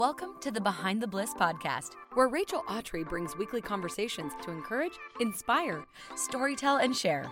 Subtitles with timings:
[0.00, 4.94] Welcome to the Behind the Bliss podcast, where Rachel Autry brings weekly conversations to encourage,
[5.20, 5.84] inspire,
[6.14, 7.30] storytell, and share.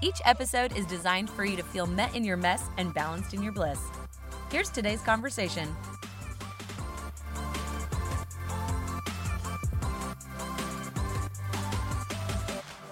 [0.00, 3.42] Each episode is designed for you to feel met in your mess and balanced in
[3.42, 3.80] your bliss.
[4.52, 5.74] Here's today's conversation.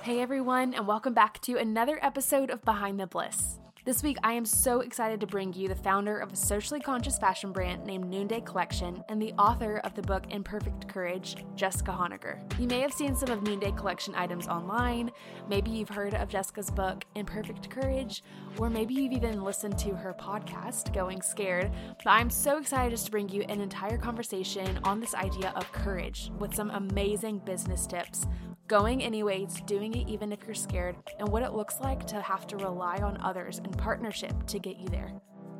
[0.03, 3.61] Hey everyone, and welcome back to another episode of Behind the Bliss.
[3.85, 7.19] This week, I am so excited to bring you the founder of a socially conscious
[7.19, 12.39] fashion brand named Noonday Collection and the author of the book Imperfect Courage, Jessica Honegger.
[12.61, 15.11] You may have seen some of Noonday Collection items online,
[15.49, 18.23] maybe you've heard of Jessica's book Imperfect Courage,
[18.57, 21.73] or maybe you've even listened to her podcast, Going Scared.
[22.05, 25.73] But I'm so excited just to bring you an entire conversation on this idea of
[25.73, 28.29] courage with some amazing business tips
[28.73, 32.47] going anyways, doing it even if you're scared, and what it looks like to have
[32.47, 35.13] to rely on others partnership to get you there.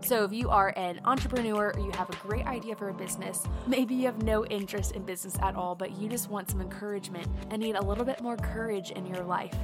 [0.05, 3.47] So, if you are an entrepreneur or you have a great idea for a business,
[3.69, 7.29] maybe you have no interest in business at all, but you just want some encouragement
[7.51, 9.55] and need a little bit more courage in your life,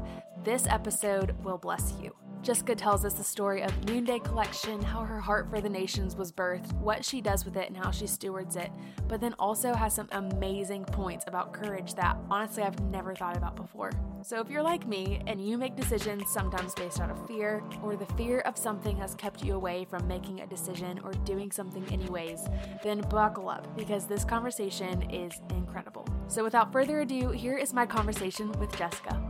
[0.44, 2.14] this episode will bless you.
[2.42, 6.32] Jessica tells us the story of Noonday Collection, how her heart for the nations was
[6.32, 8.70] birthed, what she does with it, and how she stewards it,
[9.06, 13.56] but then also has some amazing points about courage that honestly I've never thought about
[13.56, 13.90] before.
[14.22, 17.96] So if you're like me and you make decisions sometimes based out of fear, or
[17.96, 21.84] the fear of something has kept you away from making a decision or doing something
[21.92, 22.46] anyways,
[22.82, 26.06] then buckle up because this conversation is incredible.
[26.28, 29.27] So without further ado, here is my conversation with Jessica.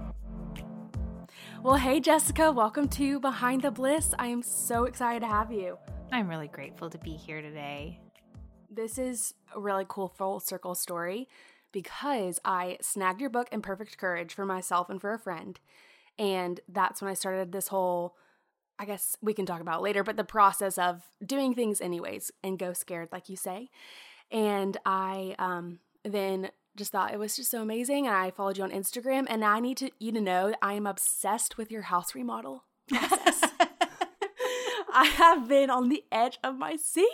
[1.61, 4.14] Well, hey, Jessica, welcome to Behind the Bliss.
[4.17, 5.77] I am so excited to have you.
[6.12, 8.01] I'm really grateful to be here today.
[8.70, 11.29] This is a really cool full circle story
[11.73, 15.59] because I snagged your book, Imperfect Courage, for myself and for a friend.
[16.17, 18.14] And that's when I started this whole,
[18.79, 22.56] I guess we can talk about later, but the process of doing things anyways and
[22.56, 23.69] go scared, like you say.
[24.31, 28.07] And I um, then just thought it was just so amazing.
[28.07, 30.86] And I followed you on Instagram, and I need to you to know I am
[30.86, 33.42] obsessed with your house remodel process.
[34.92, 37.11] I have been on the edge of my seat,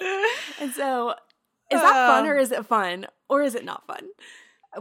[0.61, 1.15] and so
[1.71, 2.31] is that fun uh.
[2.31, 4.09] or is it fun or is it not fun?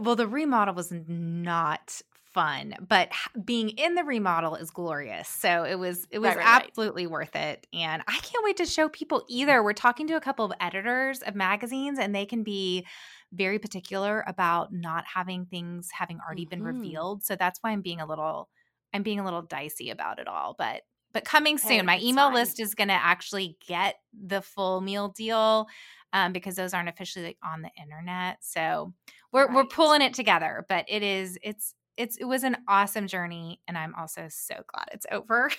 [0.00, 2.02] Well, the remodel was not
[2.34, 3.10] fun, but
[3.44, 5.28] being in the remodel is glorious.
[5.28, 7.12] So it was it was right, right, absolutely right.
[7.12, 7.66] worth it.
[7.72, 9.62] And I can't wait to show people either.
[9.62, 12.84] We're talking to a couple of editors of magazines and they can be
[13.34, 16.50] very particular about not having things having already mm-hmm.
[16.50, 17.24] been revealed.
[17.24, 18.48] So that's why I'm being a little
[18.92, 21.70] I'm being a little dicey about it all, but but coming soon.
[21.70, 22.34] Hey, My email fine.
[22.34, 25.68] list is going to actually get the full meal deal
[26.12, 28.38] um, because those aren't officially like on the internet.
[28.40, 28.92] So
[29.32, 29.54] we're right.
[29.54, 33.78] we're pulling it together, but it is it's it's it was an awesome journey, and
[33.78, 35.50] I'm also so glad it's over.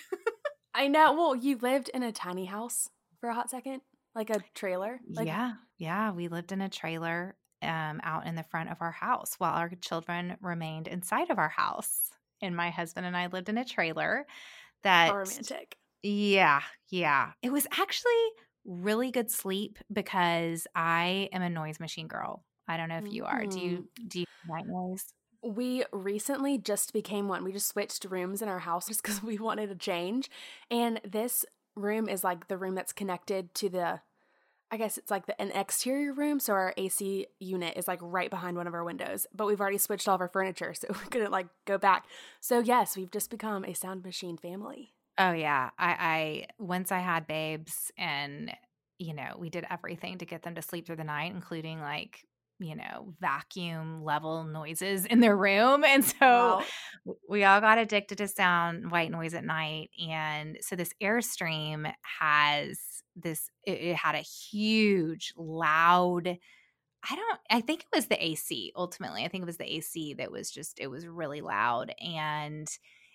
[0.76, 1.14] I know.
[1.14, 3.82] Well, you lived in a tiny house for a hot second,
[4.14, 5.00] like a trailer.
[5.10, 6.12] Like- yeah, yeah.
[6.12, 9.70] We lived in a trailer um, out in the front of our house while our
[9.82, 12.10] children remained inside of our house.
[12.42, 14.26] And my husband and I lived in a trailer
[14.84, 15.78] that How romantic.
[16.04, 17.32] Yeah, yeah.
[17.42, 18.12] It was actually
[18.66, 22.44] really good sleep because I am a noise machine girl.
[22.68, 23.46] I don't know if you are.
[23.46, 24.08] Do you mm-hmm.
[24.08, 25.06] do you like noise?
[25.44, 27.44] We recently just became one.
[27.44, 30.30] We just switched rooms in our house just because we wanted a change.
[30.72, 31.46] And this
[31.76, 34.00] room is like the room that's connected to the
[34.76, 38.30] I guess it's like the, an exterior room, so our AC unit is like right
[38.30, 39.26] behind one of our windows.
[39.34, 42.08] But we've already switched all of our furniture, so we couldn't like go back.
[42.42, 44.92] So yes, we've just become a sound machine family.
[45.18, 48.52] Oh yeah, I, I once I had babes, and
[49.00, 52.26] you know we did everything to get them to sleep through the night, including like
[52.60, 56.16] you know vacuum level noises in their room and so
[57.06, 57.16] wow.
[57.30, 62.80] we all got addicted to sound white noise at night and so this airstream has
[63.16, 66.38] this it, it had a huge loud
[67.08, 69.24] I don't I think it was the AC ultimately.
[69.24, 72.68] I think it was the AC that was just it was really loud and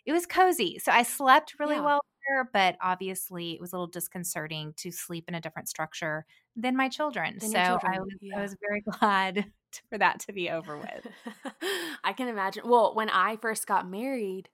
[0.07, 0.79] it was cozy.
[0.79, 1.85] So I slept really yeah.
[1.85, 6.25] well there, but obviously it was a little disconcerting to sleep in a different structure
[6.57, 7.37] than my children.
[7.39, 7.95] Than so children.
[7.95, 8.39] I, was, yeah.
[8.39, 9.51] I was very glad
[9.89, 11.07] for that to be over with.
[12.05, 12.63] I can imagine.
[12.67, 14.49] Well, when I first got married,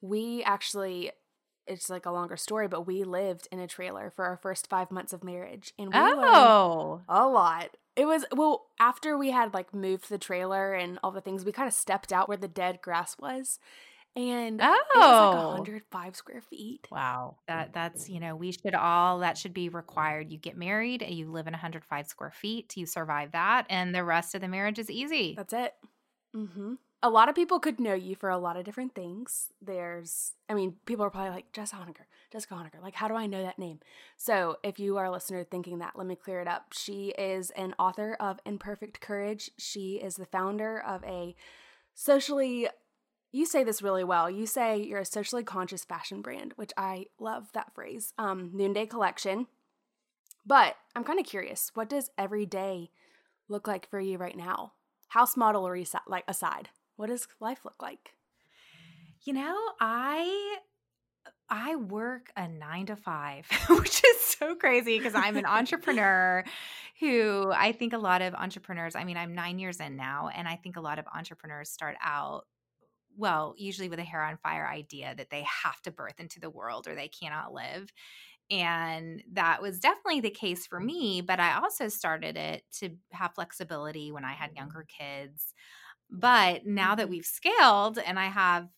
[0.00, 1.10] we actually
[1.66, 4.90] it's like a longer story, but we lived in a trailer for our first five
[4.90, 7.76] months of marriage, and we oh, a lot.
[7.96, 11.44] It was well after we had like moved the trailer and all the things.
[11.44, 13.58] We kind of stepped out where the dead grass was,
[14.16, 16.86] and oh, it was like 105 square feet.
[16.90, 20.30] Wow, that that's you know we should all that should be required.
[20.30, 24.34] You get married, you live in 105 square feet, you survive that, and the rest
[24.34, 25.34] of the marriage is easy.
[25.36, 25.74] That's it.
[26.34, 29.52] Mm-hmm a lot of people could know you for a lot of different things.
[29.60, 32.82] There's, I mean, people are probably like, Jess Honegger, Jessica Honaker.
[32.82, 33.80] Like, how do I know that name?
[34.16, 36.72] So, if you are a listener thinking that, let me clear it up.
[36.72, 39.50] She is an author of Imperfect Courage.
[39.58, 41.36] She is the founder of a
[41.92, 42.68] socially,
[43.32, 44.30] you say this really well.
[44.30, 48.14] You say you're a socially conscious fashion brand, which I love that phrase.
[48.16, 49.46] Um, Noonday Collection.
[50.46, 52.92] But I'm kind of curious, what does every day
[53.46, 54.72] look like for you right now?
[55.08, 55.78] House model or
[56.08, 58.10] like aside, what does life look like?
[59.24, 60.58] You know, I
[61.48, 66.44] I work a nine to five, which is so crazy because I'm an entrepreneur
[67.00, 70.48] who I think a lot of entrepreneurs, I mean, I'm nine years in now, and
[70.48, 72.46] I think a lot of entrepreneurs start out,
[73.16, 76.50] well, usually with a hair on fire idea that they have to birth into the
[76.50, 77.92] world or they cannot live.
[78.50, 81.20] And that was definitely the case for me.
[81.20, 85.54] But I also started it to have flexibility when I had younger kids.
[86.14, 87.10] But now that mm-hmm.
[87.10, 88.68] we've scaled and I have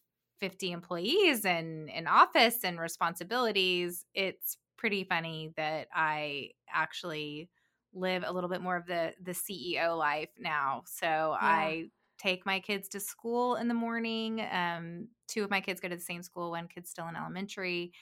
[0.41, 7.49] 50 employees and an office and responsibilities, it's pretty funny that I actually
[7.93, 10.83] live a little bit more of the the CEO life now.
[10.87, 11.39] So yeah.
[11.41, 11.85] I
[12.19, 14.47] take my kids to school in the morning.
[14.51, 17.93] Um, two of my kids go to the same school, one kid's still in elementary.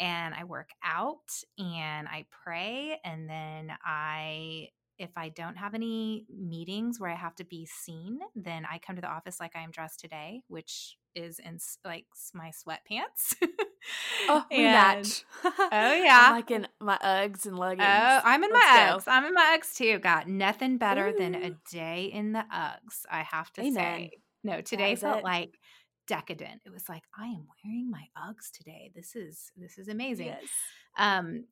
[0.00, 2.98] And I work out and I pray.
[3.04, 8.20] And then I if I don't have any meetings where I have to be seen,
[8.34, 12.06] then I come to the office like I am dressed today, which is in like
[12.32, 13.34] my sweatpants.
[14.28, 15.24] oh, we and, match.
[15.44, 17.86] oh yeah, I'm like in my Uggs and leggings.
[17.86, 18.96] Oh, I'm in Let's my go.
[18.98, 19.04] Uggs.
[19.08, 19.98] I'm in my Uggs too.
[19.98, 21.18] Got nothing better Ooh.
[21.18, 23.02] than a day in the Uggs.
[23.10, 23.74] I have to Amen.
[23.74, 24.10] say.
[24.42, 25.24] No, today felt it.
[25.24, 25.58] like
[26.06, 26.60] decadent.
[26.66, 28.90] It was like I am wearing my Uggs today.
[28.94, 30.26] This is this is amazing.
[30.26, 30.42] Yes.
[30.98, 31.44] Um,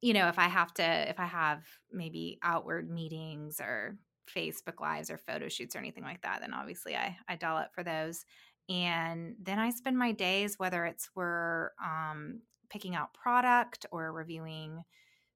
[0.00, 1.62] you know, if I have to, if I have
[1.92, 3.96] maybe outward meetings or
[4.34, 7.74] Facebook lives or photo shoots or anything like that, then obviously I I dial up
[7.74, 8.24] for those.
[8.68, 14.84] And then I spend my days, whether it's we're um, picking out product or reviewing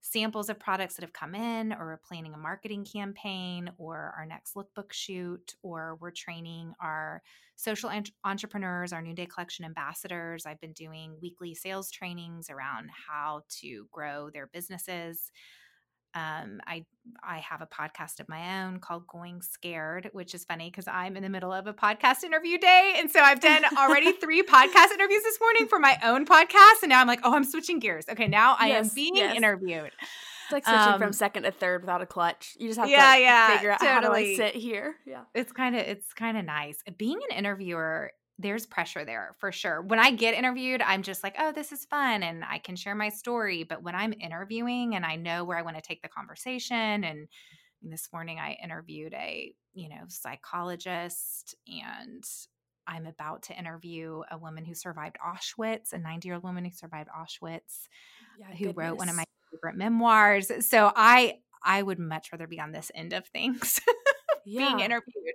[0.02, 4.26] samples of products that have come in, or we're planning a marketing campaign, or our
[4.26, 7.22] next lookbook shoot, or we're training our
[7.56, 10.44] social ent- entrepreneurs, our Noonday Collection ambassadors.
[10.44, 15.31] I've been doing weekly sales trainings around how to grow their businesses.
[16.14, 16.85] Um, I
[17.23, 21.17] I have a podcast of my own called Going Scared, which is funny because I'm
[21.17, 24.93] in the middle of a podcast interview day, and so I've done already three podcast
[24.93, 28.05] interviews this morning for my own podcast, and now I'm like, oh, I'm switching gears.
[28.11, 29.35] Okay, now I yes, am being yes.
[29.37, 29.91] interviewed.
[30.44, 32.56] It's like switching um, from second to third without a clutch.
[32.59, 33.94] You just have yeah, to like, yeah, figure out totally.
[33.94, 34.97] how do I sit here.
[35.06, 39.52] Yeah, it's kind of it's kind of nice being an interviewer there's pressure there for
[39.52, 39.82] sure.
[39.82, 42.94] When I get interviewed, I'm just like, oh, this is fun and I can share
[42.94, 43.64] my story.
[43.64, 47.29] But when I'm interviewing and I know where I want to take the conversation, and
[47.82, 52.25] this morning I interviewed a, you know, psychologist and
[52.87, 56.73] I'm about to interview a woman who survived Auschwitz, a 90 year old woman who
[56.73, 57.87] survived Auschwitz,
[58.38, 58.76] yeah, who goodness.
[58.76, 60.50] wrote one of my favorite memoirs.
[60.67, 63.81] So I, I would much rather be on this end of things
[64.44, 64.67] yeah.
[64.67, 65.35] being interviewed.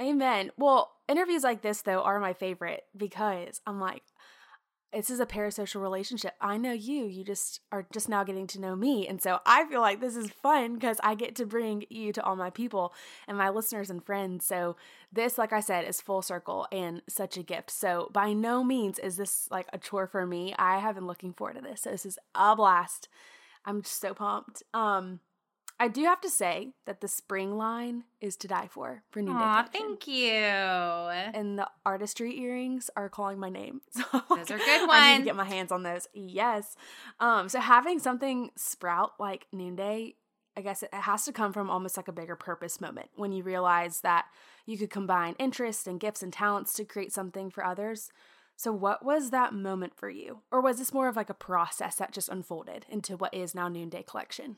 [0.00, 0.50] Amen.
[0.56, 4.02] Well, interviews like this though are my favorite because I'm like,
[4.92, 6.34] this is a parasocial relationship.
[6.40, 7.04] I know you.
[7.04, 9.06] You just are just now getting to know me.
[9.06, 12.22] And so I feel like this is fun because I get to bring you to
[12.22, 12.94] all my people
[13.28, 14.46] and my listeners and friends.
[14.46, 14.76] So
[15.12, 17.70] this, like I said, is full circle and such a gift.
[17.70, 20.54] So by no means is this like a chore for me.
[20.58, 21.82] I have been looking forward to this.
[21.82, 23.08] So this is a blast.
[23.66, 24.62] I'm just so pumped.
[24.72, 25.20] Um,
[25.78, 29.32] I do have to say that the spring line is to die for for New
[29.32, 30.32] Aw, thank you.
[30.32, 33.80] And the artistry earrings are calling my name.
[33.92, 34.90] So those are good ones.
[34.92, 36.08] I need to get my hands on those.
[36.14, 36.76] Yes.
[37.20, 37.48] Um.
[37.48, 40.14] So having something sprout like Noonday,
[40.56, 43.42] I guess it has to come from almost like a bigger purpose moment when you
[43.42, 44.26] realize that
[44.64, 48.10] you could combine interests and gifts and talents to create something for others.
[48.56, 50.40] So, what was that moment for you?
[50.50, 53.68] Or was this more of like a process that just unfolded into what is now
[53.68, 54.56] Noonday Collection?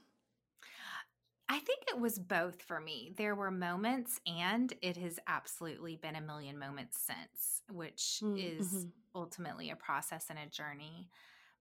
[1.51, 3.13] I think it was both for me.
[3.17, 8.61] There were moments, and it has absolutely been a million moments since, which mm, mm-hmm.
[8.61, 11.09] is ultimately a process and a journey.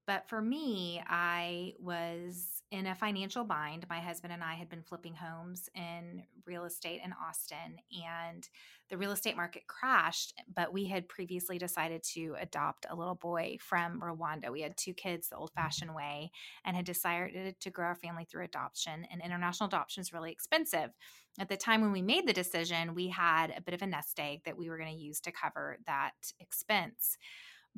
[0.07, 3.85] But for me, I was in a financial bind.
[3.89, 8.47] My husband and I had been flipping homes in real estate in Austin, and
[8.89, 10.33] the real estate market crashed.
[10.55, 14.49] But we had previously decided to adopt a little boy from Rwanda.
[14.49, 16.31] We had two kids the old fashioned way
[16.63, 19.05] and had decided to grow our family through adoption.
[19.11, 20.91] And international adoption is really expensive.
[21.37, 24.17] At the time when we made the decision, we had a bit of a nest
[24.19, 27.17] egg that we were going to use to cover that expense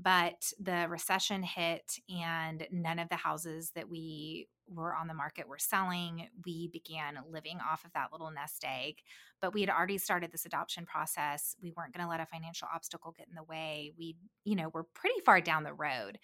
[0.02, 5.48] but the recession hit and none of the houses that we were on the market
[5.48, 8.96] were selling we began living off of that little nest egg
[9.42, 12.68] but we had already started this adoption process we weren't going to let a financial
[12.74, 14.16] obstacle get in the way we
[14.46, 16.20] you know were pretty far down the road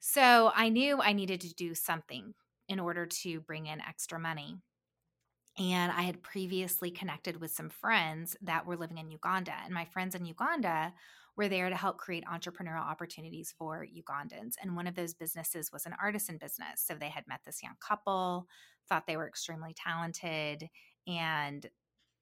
[0.00, 2.34] So I knew I needed to do something
[2.68, 4.56] in order to bring in extra money.
[5.58, 9.54] And I had previously connected with some friends that were living in Uganda.
[9.64, 10.94] And my friends in Uganda
[11.40, 14.56] were there to help create entrepreneurial opportunities for Ugandans.
[14.60, 16.84] And one of those businesses was an artisan business.
[16.84, 18.46] So they had met this young couple,
[18.90, 20.68] thought they were extremely talented,
[21.06, 21.66] and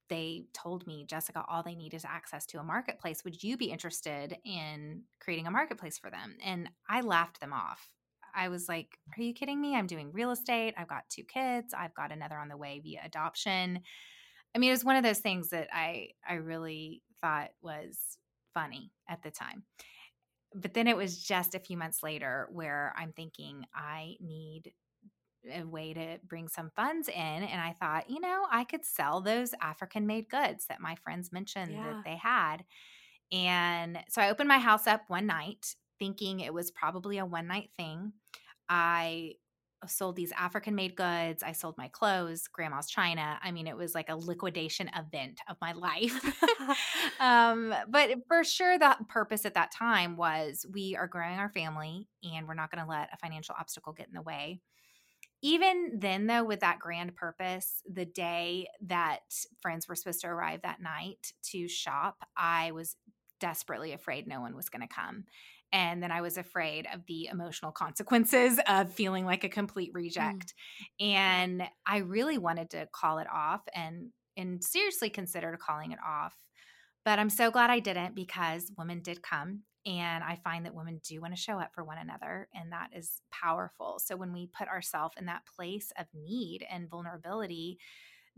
[0.09, 3.25] they told me, Jessica, all they need is access to a marketplace.
[3.25, 6.37] Would you be interested in creating a marketplace for them?
[6.41, 7.91] And I laughed them off.
[8.33, 9.75] I was like, Are you kidding me?
[9.75, 10.75] I'm doing real estate.
[10.79, 11.75] I've got two kids.
[11.77, 13.81] I've got another on the way via adoption.
[14.55, 18.17] I mean, it was one of those things that I I really thought was
[18.55, 19.65] funny at the time.
[20.55, 24.73] But then it was just a few months later where I'm thinking I need
[25.53, 27.15] a way to bring some funds in.
[27.15, 31.33] And I thought, you know, I could sell those African made goods that my friends
[31.33, 31.85] mentioned yeah.
[31.85, 32.65] that they had.
[33.31, 37.47] And so I opened my house up one night thinking it was probably a one
[37.47, 38.13] night thing.
[38.69, 39.35] I
[39.87, 41.43] sold these African made goods.
[41.43, 43.39] I sold my clothes, grandma's china.
[43.43, 46.15] I mean, it was like a liquidation event of my life.
[47.21, 52.07] um, but for sure, the purpose at that time was we are growing our family
[52.23, 54.61] and we're not going to let a financial obstacle get in the way.
[55.41, 59.21] Even then, though, with that grand purpose, the day that
[59.61, 62.97] friends were supposed to arrive that night to shop, I was
[63.39, 65.25] desperately afraid no one was going to come.
[65.73, 69.97] And then I was afraid of the emotional consequences of feeling like a complete mm.
[69.97, 70.55] reject.
[71.01, 71.07] Mm.
[71.07, 76.35] And I really wanted to call it off and and seriously considered calling it off.
[77.05, 81.01] But I'm so glad I didn't because women did come and I find that women
[81.03, 83.99] do want to show up for one another, and that is powerful.
[84.05, 87.79] So when we put ourselves in that place of need and vulnerability,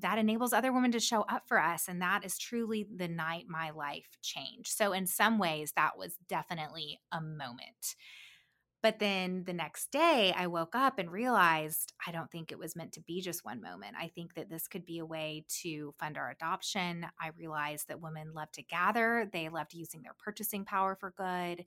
[0.00, 1.88] that enables other women to show up for us.
[1.88, 4.68] And that is truly the night my life changed.
[4.68, 7.94] So, in some ways, that was definitely a moment.
[8.82, 12.74] But then the next day, I woke up and realized I don't think it was
[12.74, 13.94] meant to be just one moment.
[14.00, 17.06] I think that this could be a way to fund our adoption.
[17.20, 21.66] I realized that women love to gather, they loved using their purchasing power for good.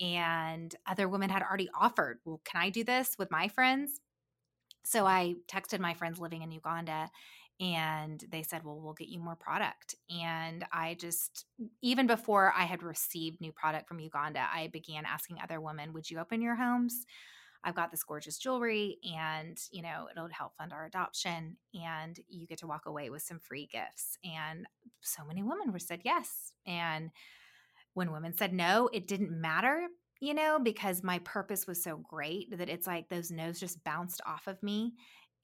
[0.00, 4.00] And other women had already offered, Well, can I do this with my friends?
[4.84, 7.10] So I texted my friends living in Uganda
[7.60, 9.94] and they said well we'll get you more product.
[10.10, 11.46] And i just
[11.82, 16.10] even before i had received new product from uganda i began asking other women would
[16.10, 17.06] you open your homes?
[17.64, 22.46] I've got this gorgeous jewelry and you know it'll help fund our adoption and you
[22.46, 24.16] get to walk away with some free gifts.
[24.24, 24.66] And
[25.00, 26.52] so many women were said yes.
[26.66, 27.10] And
[27.94, 29.88] when women said no it didn't matter
[30.20, 34.20] you know because my purpose was so great that it's like those no's just bounced
[34.26, 34.94] off of me.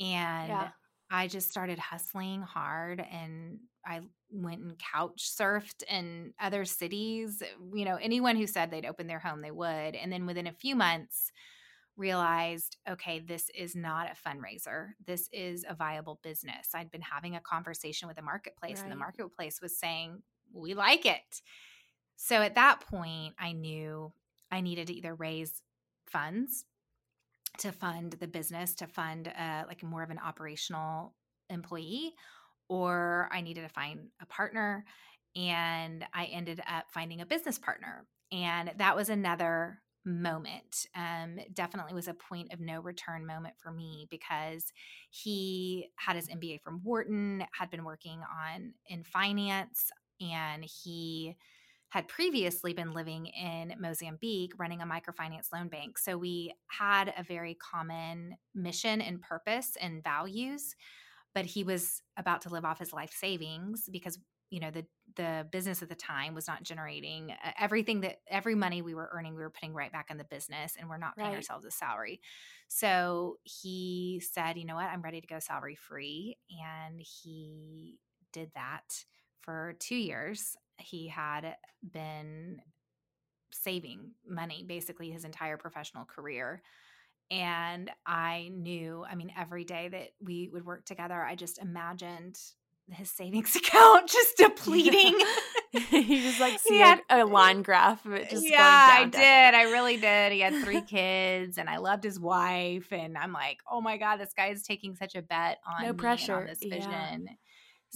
[0.01, 0.69] And yeah.
[1.11, 7.43] I just started hustling hard and I went and couch surfed in other cities.
[7.75, 9.95] You know, anyone who said they'd open their home, they would.
[9.95, 11.31] And then within a few months,
[11.97, 14.89] realized okay, this is not a fundraiser.
[15.07, 16.69] This is a viable business.
[16.75, 18.85] I'd been having a conversation with the marketplace, right.
[18.85, 21.43] and the marketplace was saying, we like it.
[22.17, 24.13] So at that point, I knew
[24.51, 25.63] I needed to either raise
[26.07, 26.65] funds
[27.59, 31.15] to fund the business, to fund uh, like more of an operational
[31.51, 32.15] employee,
[32.69, 34.85] or I needed to find a partner.
[35.37, 38.07] And I ended up finding a business partner.
[38.33, 40.87] And that was another moment.
[40.95, 44.65] Um, definitely was a point of no return moment for me because
[45.11, 51.37] he had his MBA from Wharton, had been working on in finance, and he
[51.95, 55.97] had previously been living in Mozambique running a microfinance loan bank.
[55.97, 60.75] So we had a very common mission and purpose and values,
[61.37, 64.19] but he was about to live off his life savings because
[64.51, 64.85] you know the
[65.15, 69.11] the business at the time was not generating uh, everything that every money we were
[69.13, 71.37] earning we were putting right back in the business and we're not paying right.
[71.37, 72.21] ourselves a salary
[72.69, 77.99] so he said you know what i'm ready to go salary free and he
[78.33, 78.85] did that
[79.41, 81.57] for two years he had
[81.93, 82.61] been
[83.53, 86.63] saving money basically his entire professional career.
[87.31, 92.39] And I knew, I mean, every day that we would work together, I just imagined
[92.91, 95.19] his savings account just depleting.
[95.91, 99.65] he just like see had, a, line graph of it just yeah i did i
[99.65, 103.81] really did he had three kids and i loved his wife and i'm like oh
[103.81, 107.27] my god this guy is taking such a bet on no pressure on this vision
[107.27, 107.33] yeah.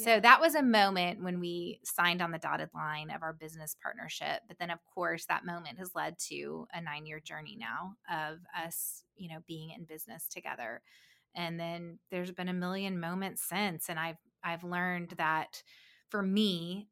[0.05, 3.77] So that was a moment when we signed on the dotted line of our business
[3.83, 4.43] partnership.
[4.47, 8.39] But then, of course, that moment has led to a nine year journey now of
[8.57, 10.83] us, you know, being in business together.
[11.35, 13.89] And then there's been a million moments since.
[13.89, 15.63] And I've, I've learned that
[16.09, 16.89] for me,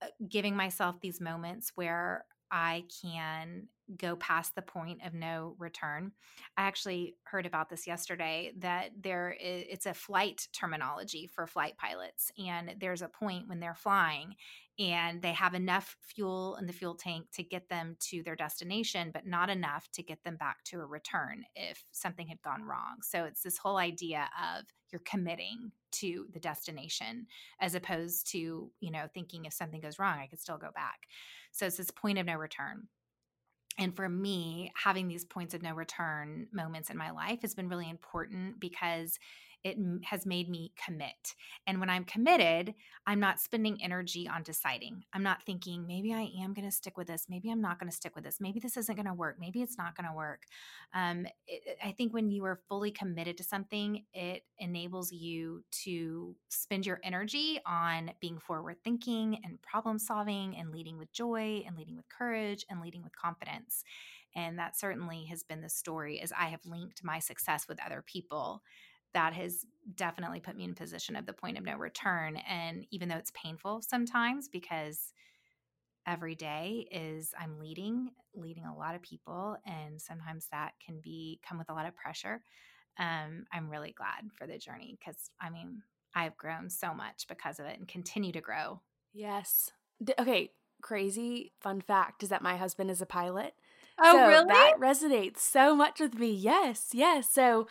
[0.00, 6.12] uh, giving myself these moments where I can go past the point of no return.
[6.56, 11.76] I actually heard about this yesterday that there is, it's a flight terminology for flight
[11.78, 14.34] pilots and there's a point when they're flying
[14.78, 19.10] and they have enough fuel in the fuel tank to get them to their destination
[19.12, 22.98] but not enough to get them back to a return if something had gone wrong.
[23.02, 27.26] So it's this whole idea of you're committing to the destination
[27.60, 31.00] as opposed to, you know, thinking if something goes wrong I could still go back.
[31.52, 32.88] So it's this point of no return
[33.78, 37.68] and for me having these points of no return moments in my life has been
[37.68, 39.18] really important because
[39.64, 41.34] it has made me commit.
[41.66, 42.74] And when I'm committed,
[43.06, 45.04] I'm not spending energy on deciding.
[45.12, 47.26] I'm not thinking, maybe I am going to stick with this.
[47.28, 48.40] Maybe I'm not going to stick with this.
[48.40, 49.36] Maybe this isn't going to work.
[49.40, 50.42] Maybe it's not going to work.
[50.94, 56.36] Um, it, I think when you are fully committed to something, it enables you to
[56.48, 61.76] spend your energy on being forward thinking and problem solving and leading with joy and
[61.76, 63.84] leading with courage and leading with confidence.
[64.34, 68.04] And that certainly has been the story as I have linked my success with other
[68.06, 68.62] people
[69.14, 72.36] that has definitely put me in position of the point of no return.
[72.48, 75.12] And even though it's painful sometimes because
[76.06, 81.40] every day is I'm leading, leading a lot of people, and sometimes that can be
[81.46, 82.42] come with a lot of pressure.
[82.98, 85.82] Um, I'm really glad for the journey because I mean,
[86.14, 88.80] I've grown so much because of it and continue to grow.
[89.12, 89.72] Yes.
[90.02, 93.54] D- okay, crazy fun fact is that my husband is a pilot.
[94.00, 94.46] Oh, so really?
[94.48, 96.30] That resonates so much with me.
[96.30, 97.28] Yes, yes.
[97.28, 97.66] So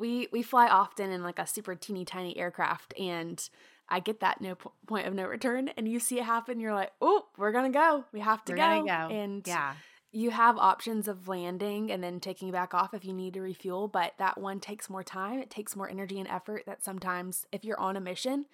[0.00, 3.48] we we fly often in like a super teeny tiny aircraft and
[3.88, 6.74] I get that no po- point of no return and you see it happen you're
[6.74, 8.04] like, "Oh, we're to go.
[8.12, 9.14] We have to go." gonna go.
[9.14, 9.74] And Yeah.
[10.12, 13.88] you have options of landing and then taking back off if you need to refuel,
[13.88, 15.38] but that one takes more time.
[15.38, 18.46] It takes more energy and effort that sometimes if you're on a mission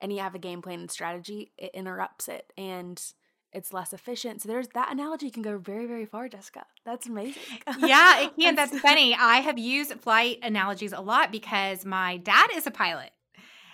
[0.00, 3.02] and you have a game plan and strategy, it interrupts it and
[3.52, 4.42] it's less efficient.
[4.42, 6.64] So there's that analogy can go very, very far, Jessica.
[6.84, 7.42] That's amazing.
[7.78, 8.54] yeah, it can.
[8.54, 9.14] That's funny.
[9.14, 13.10] I have used flight analogies a lot because my dad is a pilot.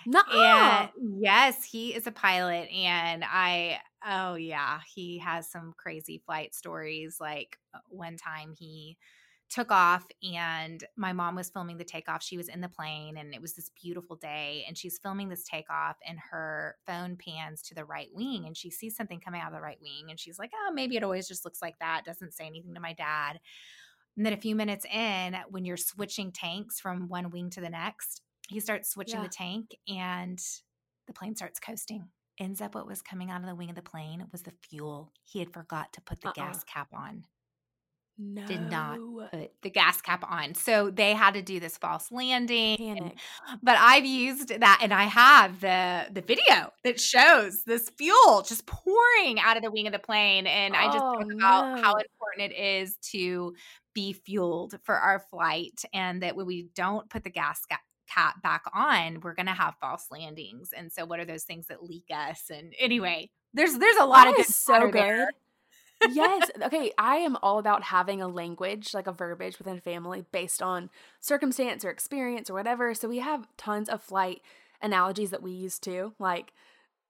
[0.05, 0.87] Nuh-uh.
[1.19, 2.69] Yes, he is a pilot.
[2.71, 7.17] And I, oh, yeah, he has some crazy flight stories.
[7.19, 8.97] Like uh, one time he
[9.49, 12.21] took off and my mom was filming the takeoff.
[12.21, 14.63] She was in the plane and it was this beautiful day.
[14.67, 18.69] And she's filming this takeoff and her phone pans to the right wing and she
[18.69, 20.07] sees something coming out of the right wing.
[20.09, 22.03] And she's like, oh, maybe it always just looks like that.
[22.05, 23.39] Doesn't say anything to my dad.
[24.15, 27.69] And then a few minutes in, when you're switching tanks from one wing to the
[27.69, 29.23] next, he starts switching Yeah.
[29.23, 30.39] the tank and
[31.07, 32.09] the plane starts coasting.
[32.39, 35.11] Ends up what was coming out of the wing of the plane was the fuel.
[35.23, 36.33] He had forgot to put the Uh-uh.
[36.33, 37.25] gas cap on
[38.19, 38.45] no.
[38.45, 38.99] did not
[39.31, 40.53] put the gas cap on.
[40.53, 42.77] So they had to do this false landing.
[42.97, 43.13] and-
[43.63, 48.65] but I've used that and I have the the video that shows this fuel just
[48.65, 50.45] pouring out of the wing of the plane.
[50.47, 53.55] And I just Oh, talk about how important it is to
[53.93, 57.77] be fueled for our flight and that when we don't put the gas ca-
[58.07, 60.73] cap back on, we're gonna have false landings.
[60.73, 62.49] And so what are those things that leak us?
[62.49, 64.93] And anyway, there's there's a lot That of good so good.
[64.93, 65.29] there.
[66.09, 66.49] Yes.
[66.61, 66.91] Okay.
[66.97, 70.89] I am all about having a language, like a verbiage within a family based on
[71.19, 72.93] circumstance or experience or whatever.
[72.93, 74.41] So we have tons of flight
[74.81, 76.53] analogies that we use too, like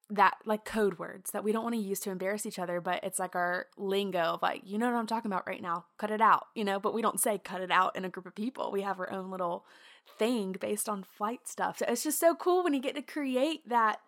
[0.09, 3.03] that, like code words that we don't want to use to embarrass each other, but
[3.03, 6.09] it's like our lingo of like, you know what I'm talking about right now, cut
[6.09, 8.33] it out, you know, but we don't say cut it out in a group of
[8.33, 8.71] people.
[8.71, 9.65] We have our own little
[10.17, 11.77] thing based on flight stuff.
[11.77, 13.99] So it's just so cool when you get to create that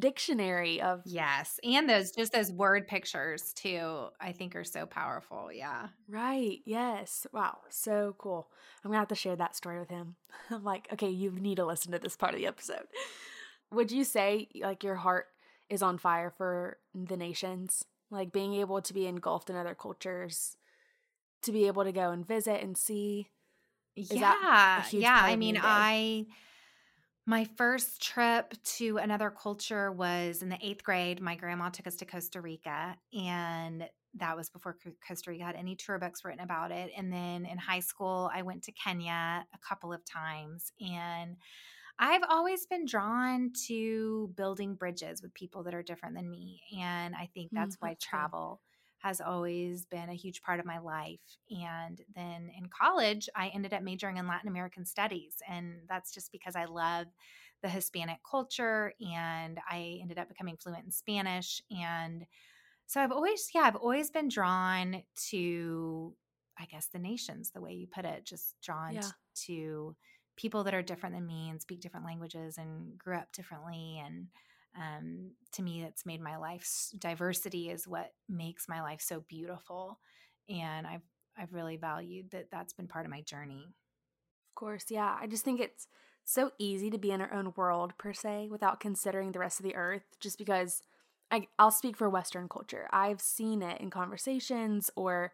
[0.00, 1.60] dictionary of Yes.
[1.62, 5.50] And those just those word pictures too, I think are so powerful.
[5.52, 5.88] Yeah.
[6.08, 6.58] Right.
[6.64, 7.26] Yes.
[7.32, 7.58] Wow.
[7.68, 8.48] So cool.
[8.84, 10.16] I'm going to have to share that story with him.
[10.50, 12.86] I'm like, okay, you need to listen to this part of the episode.
[13.72, 15.26] Would you say like your heart
[15.68, 17.84] is on fire for the nations?
[18.10, 20.56] Like being able to be engulfed in other cultures,
[21.42, 23.28] to be able to go and visit and see.
[23.96, 24.84] that yeah.
[24.90, 25.20] Yeah.
[25.22, 26.26] I mean, i?
[27.30, 31.20] My first trip to another culture was in the eighth grade.
[31.20, 35.76] My grandma took us to Costa Rica, and that was before Costa Rica had any
[35.76, 36.90] tour books written about it.
[36.96, 41.36] And then in high school, I went to Kenya a couple of times, and
[41.98, 46.62] I've always been drawn to building bridges with people that are different than me.
[46.78, 48.32] And I think Mm, that's why that's good.
[48.34, 48.62] travel
[49.02, 51.20] has always been a huge part of my life.
[51.50, 55.36] And then in college, I ended up majoring in Latin American studies.
[55.48, 57.06] And that's just because I love
[57.62, 61.62] the Hispanic culture and I ended up becoming fluent in Spanish.
[61.70, 62.26] And
[62.86, 66.16] so I've always, yeah, I've always been drawn to,
[66.58, 69.12] I guess, the nations, the way you put it, just drawn Yeah.
[69.46, 69.96] to
[70.36, 74.28] people that are different than me and speak different languages and grew up differently and
[74.76, 79.98] um, to me that's made my life diversity is what makes my life so beautiful
[80.48, 81.02] and I've
[81.38, 83.64] I've really valued that that's been part of my journey.
[84.50, 85.16] Of course, yeah.
[85.18, 85.86] I just think it's
[86.24, 89.64] so easy to be in our own world per se without considering the rest of
[89.64, 90.82] the earth just because
[91.30, 92.88] I, I'll speak for Western culture.
[92.92, 95.32] I've seen it in conversations, or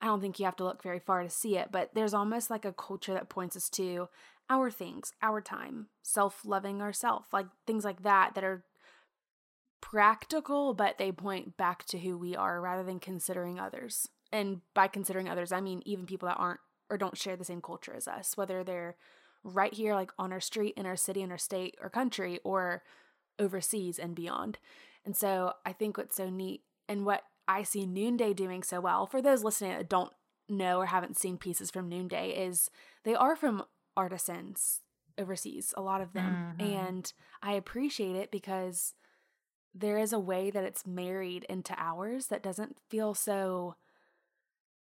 [0.00, 2.50] I don't think you have to look very far to see it, but there's almost
[2.50, 4.08] like a culture that points us to
[4.50, 8.64] our things, our time, self loving ourself, like things like that that are
[9.80, 14.08] practical, but they point back to who we are rather than considering others.
[14.32, 17.60] And by considering others, I mean even people that aren't or don't share the same
[17.60, 18.96] culture as us, whether they're
[19.44, 22.82] right here, like on our street, in our city, in our state or country, or
[23.38, 24.58] overseas and beyond.
[25.04, 29.06] And so I think what's so neat and what I see Noonday doing so well,
[29.06, 30.12] for those listening that don't
[30.48, 32.70] know or haven't seen pieces from Noonday, is
[33.04, 33.64] they are from
[33.98, 34.80] artisans
[35.18, 36.54] overseas, a lot of them.
[36.58, 36.74] Mm-hmm.
[36.74, 38.94] And I appreciate it because
[39.74, 43.74] there is a way that it's married into ours that doesn't feel so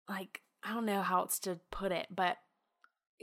[0.09, 2.37] like I don't know how else to put it, but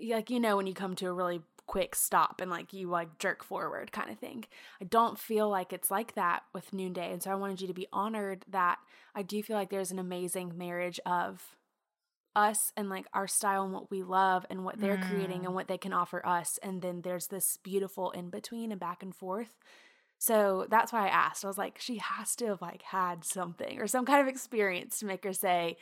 [0.10, 3.20] like you know when you come to a really quick stop and like you like
[3.20, 4.44] jerk forward kind of thing.
[4.82, 7.12] I don't feel like it's like that with Noonday.
[7.12, 8.80] And so I wanted you to be honored that
[9.16, 11.56] I do feel like there's an amazing marriage of
[12.36, 15.10] us and like our style and what we love and what they're mm.
[15.10, 16.60] creating and what they can offer us.
[16.64, 19.56] And then there's this beautiful in between and back and forth.
[20.18, 21.44] So that's why I asked.
[21.44, 25.00] I was like, she has to have like had something or some kind of experience
[25.00, 25.78] to make her say,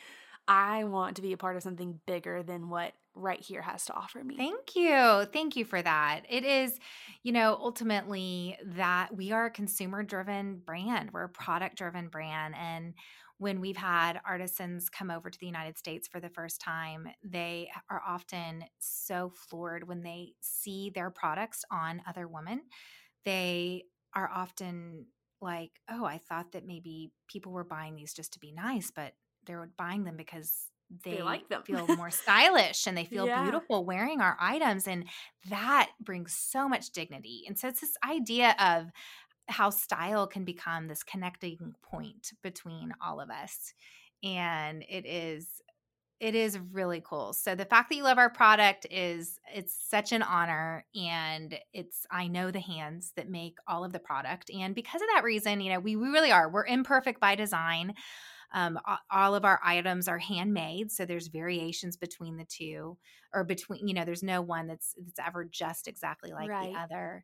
[0.47, 3.93] I want to be a part of something bigger than what right here has to
[3.93, 4.37] offer me.
[4.37, 5.25] Thank you.
[5.31, 6.21] Thank you for that.
[6.29, 6.79] It is,
[7.23, 12.55] you know, ultimately that we are a consumer driven brand, we're a product driven brand.
[12.57, 12.93] And
[13.41, 17.67] when we've had artisans come over to the United States for the first time, they
[17.89, 22.61] are often so floored when they see their products on other women.
[23.25, 25.07] They are often
[25.41, 29.13] like, oh, I thought that maybe people were buying these just to be nice, but
[29.47, 30.67] they're buying them because
[31.03, 31.63] they, they like them.
[31.63, 33.41] feel more stylish and they feel yeah.
[33.41, 34.87] beautiful wearing our items.
[34.87, 35.05] And
[35.49, 37.45] that brings so much dignity.
[37.47, 38.91] And so it's this idea of
[39.51, 43.73] how style can become this connecting point between all of us.
[44.23, 45.61] And it is
[46.19, 47.33] it is really cool.
[47.33, 52.05] So the fact that you love our product is it's such an honor and it's
[52.11, 55.61] I know the hands that make all of the product and because of that reason,
[55.61, 56.47] you know, we, we really are.
[56.47, 57.95] We're imperfect by design.
[58.53, 58.77] Um,
[59.09, 62.97] all of our items are handmade, so there's variations between the two,
[63.33, 66.73] or between you know, there's no one that's that's ever just exactly like right.
[66.73, 67.23] the other.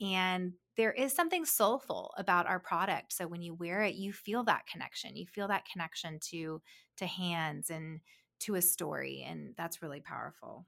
[0.00, 3.12] And there is something soulful about our product.
[3.12, 5.16] So when you wear it, you feel that connection.
[5.16, 6.62] You feel that connection to
[6.98, 8.00] to hands and
[8.40, 10.66] to a story, and that's really powerful.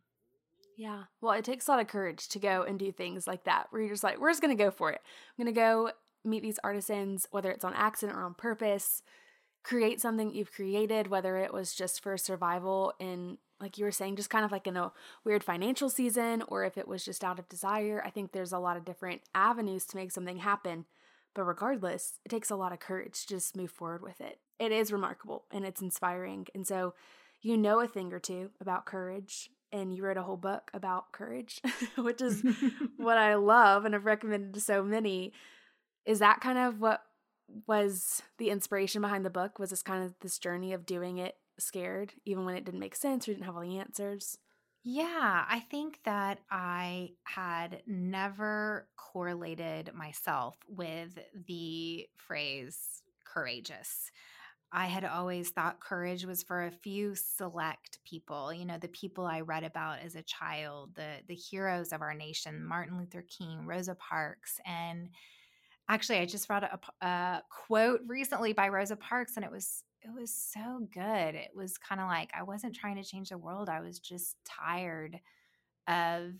[0.76, 1.04] Yeah.
[1.20, 3.82] Well, it takes a lot of courage to go and do things like that where
[3.82, 5.00] you're just like, we're just going to go for it.
[5.38, 5.90] I'm going to go
[6.24, 9.02] meet these artisans, whether it's on accident or on purpose,
[9.62, 14.16] create something you've created, whether it was just for survival in, like you were saying,
[14.16, 14.92] just kind of like in a
[15.24, 18.02] weird financial season, or if it was just out of desire.
[18.04, 20.86] I think there's a lot of different avenues to make something happen.
[21.34, 24.40] But regardless, it takes a lot of courage to just move forward with it.
[24.58, 26.46] It is remarkable and it's inspiring.
[26.54, 26.94] And so
[27.40, 31.12] you know a thing or two about courage and you wrote a whole book about
[31.12, 31.62] courage,
[31.96, 32.42] which is
[32.96, 35.32] what I love and I've recommended to so many.
[36.04, 37.02] Is that kind of what
[37.66, 39.58] was the inspiration behind the book?
[39.58, 42.96] Was this kind of this journey of doing it scared, even when it didn't make
[42.96, 44.38] sense or didn't have all the answers?
[44.82, 54.10] Yeah, I think that I had never correlated myself with the phrase courageous.
[54.72, 59.26] I had always thought courage was for a few select people, you know, the people
[59.26, 63.66] I read about as a child, the the heroes of our nation, Martin Luther King,
[63.66, 65.10] Rosa Parks, and
[65.90, 70.14] actually I just read a, a quote recently by Rosa Parks and it was it
[70.14, 71.34] was so good.
[71.34, 73.68] It was kind of like I wasn't trying to change the world.
[73.68, 75.20] I was just tired
[75.88, 76.32] of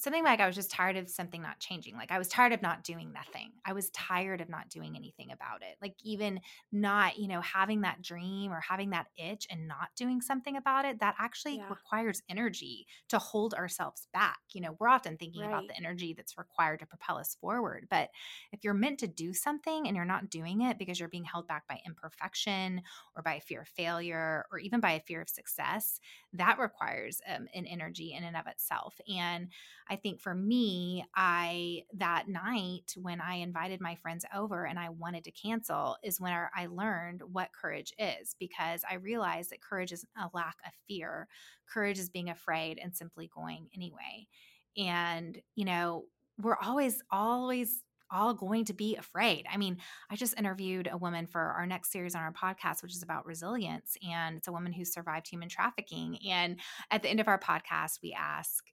[0.00, 1.94] something like I was just tired of something not changing.
[1.94, 3.52] Like I was tired of not doing nothing.
[3.64, 5.76] I was tired of not doing anything about it.
[5.82, 6.40] Like even
[6.72, 10.84] not, you know, having that dream or having that itch and not doing something about
[10.84, 11.68] it, that actually yeah.
[11.68, 14.38] requires energy to hold ourselves back.
[14.52, 15.48] You know, we're often thinking right.
[15.48, 17.86] about the energy that's required to propel us forward.
[17.90, 18.10] But
[18.52, 21.46] if you're meant to do something and you're not doing it because you're being held
[21.46, 22.82] back by imperfection
[23.16, 26.00] or by a fear of failure or even by a fear of success,
[26.34, 29.00] that requires um, an energy in and of itself.
[29.08, 29.48] And
[29.88, 34.90] I think for me, I that night when I invited my friends over and I
[34.90, 39.92] wanted to cancel is when I learned what courage is because I realized that courage
[39.92, 41.26] is a lack of fear.
[41.66, 44.28] Courage is being afraid and simply going anyway.
[44.76, 46.04] And, you know,
[46.40, 49.46] we're always, always all going to be afraid.
[49.50, 49.78] I mean,
[50.10, 53.26] I just interviewed a woman for our next series on our podcast, which is about
[53.26, 53.96] resilience.
[54.08, 56.18] And it's a woman who survived human trafficking.
[56.28, 58.64] And at the end of our podcast, we ask,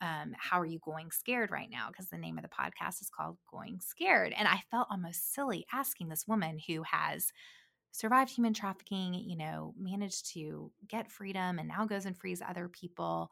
[0.00, 1.88] um, how are you going scared right now?
[1.88, 4.32] Because the name of the podcast is called Going Scared.
[4.36, 7.32] And I felt almost silly asking this woman who has
[7.92, 12.68] survived human trafficking, you know, managed to get freedom and now goes and frees other
[12.68, 13.30] people.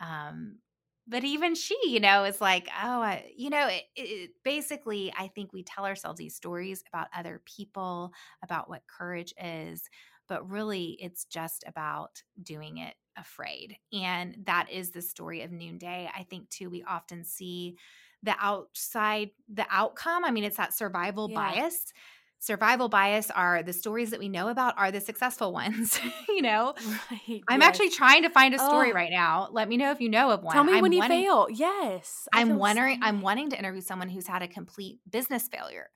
[0.00, 0.58] Um,
[1.06, 5.28] but even she, you know, is like, oh, I, you know, it, it, basically, I
[5.28, 8.12] think we tell ourselves these stories about other people,
[8.42, 9.88] about what courage is,
[10.28, 13.76] but really it's just about doing it afraid.
[13.92, 16.08] And that is the story of Noonday.
[16.16, 17.76] I think, too, we often see
[18.22, 20.24] the outside, the outcome.
[20.24, 21.36] I mean, it's that survival yeah.
[21.36, 21.92] bias
[22.42, 26.74] survival bias are the stories that we know about are the successful ones you know
[27.10, 27.68] right, i'm yes.
[27.68, 28.94] actually trying to find a story oh.
[28.94, 31.02] right now let me know if you know of one tell me I'm when you
[31.02, 35.88] fail yes i'm wondering i'm wanting to interview someone who's had a complete business failure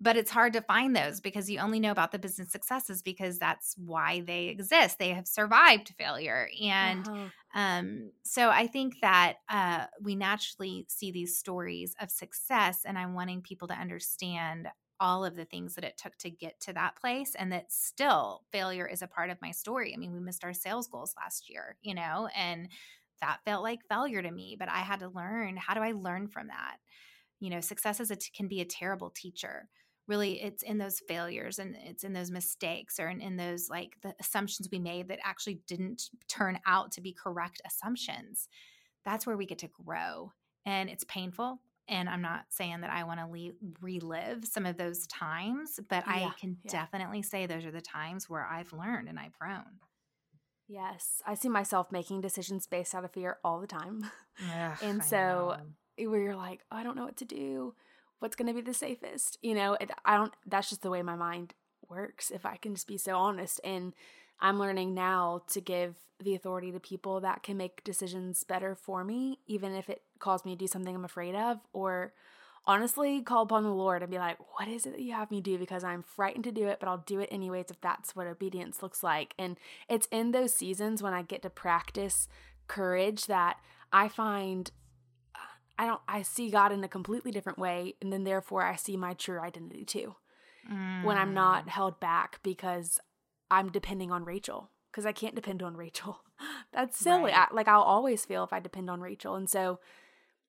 [0.00, 3.38] but it's hard to find those because you only know about the business successes because
[3.38, 7.28] that's why they exist they have survived failure and uh-huh.
[7.54, 13.14] um, so i think that uh, we naturally see these stories of success and i'm
[13.14, 14.66] wanting people to understand
[15.02, 18.44] all of the things that it took to get to that place and that still
[18.52, 19.92] failure is a part of my story.
[19.92, 22.68] I mean, we missed our sales goals last year, you know, and
[23.20, 26.28] that felt like failure to me, but I had to learn how do I learn
[26.28, 26.76] from that?
[27.40, 29.68] You know, success is a can be a terrible teacher.
[30.06, 33.96] Really, it's in those failures and it's in those mistakes or in, in those like
[34.02, 38.48] the assumptions we made that actually didn't turn out to be correct assumptions.
[39.04, 40.30] That's where we get to grow.
[40.64, 41.58] And it's painful
[41.92, 46.04] and I'm not saying that I want to le- relive some of those times, but
[46.06, 46.70] yeah, I can yeah.
[46.70, 49.80] definitely say those are the times where I've learned and I've grown.
[50.68, 54.10] Yes, I see myself making decisions based out of fear all the time.
[54.40, 55.56] Ugh, and so
[55.98, 57.74] eh, where you're like, oh, I don't know what to do.
[58.20, 59.36] What's going to be the safest?
[59.42, 61.52] You know, it, I don't that's just the way my mind
[61.90, 63.92] works if I can just be so honest and
[64.40, 69.04] I'm learning now to give the authority to people that can make decisions better for
[69.04, 72.14] me, even if it calls me to do something I'm afraid of, or
[72.64, 75.40] honestly call upon the Lord and be like, what is it that you have me
[75.40, 75.58] do?
[75.58, 78.82] Because I'm frightened to do it, but I'll do it anyways if that's what obedience
[78.82, 79.34] looks like.
[79.38, 79.58] And
[79.88, 82.28] it's in those seasons when I get to practice
[82.68, 83.58] courage that
[83.92, 84.70] I find
[85.78, 88.96] I don't I see God in a completely different way and then therefore I see
[88.96, 90.14] my true identity too.
[90.70, 91.02] Mm.
[91.04, 91.70] When I'm not mm.
[91.70, 93.00] held back because
[93.50, 96.20] I'm depending on Rachel because I can't depend on Rachel.
[96.72, 97.32] That's silly.
[97.32, 97.48] Right.
[97.50, 99.34] I, like I'll always feel if I depend on Rachel.
[99.34, 99.80] And so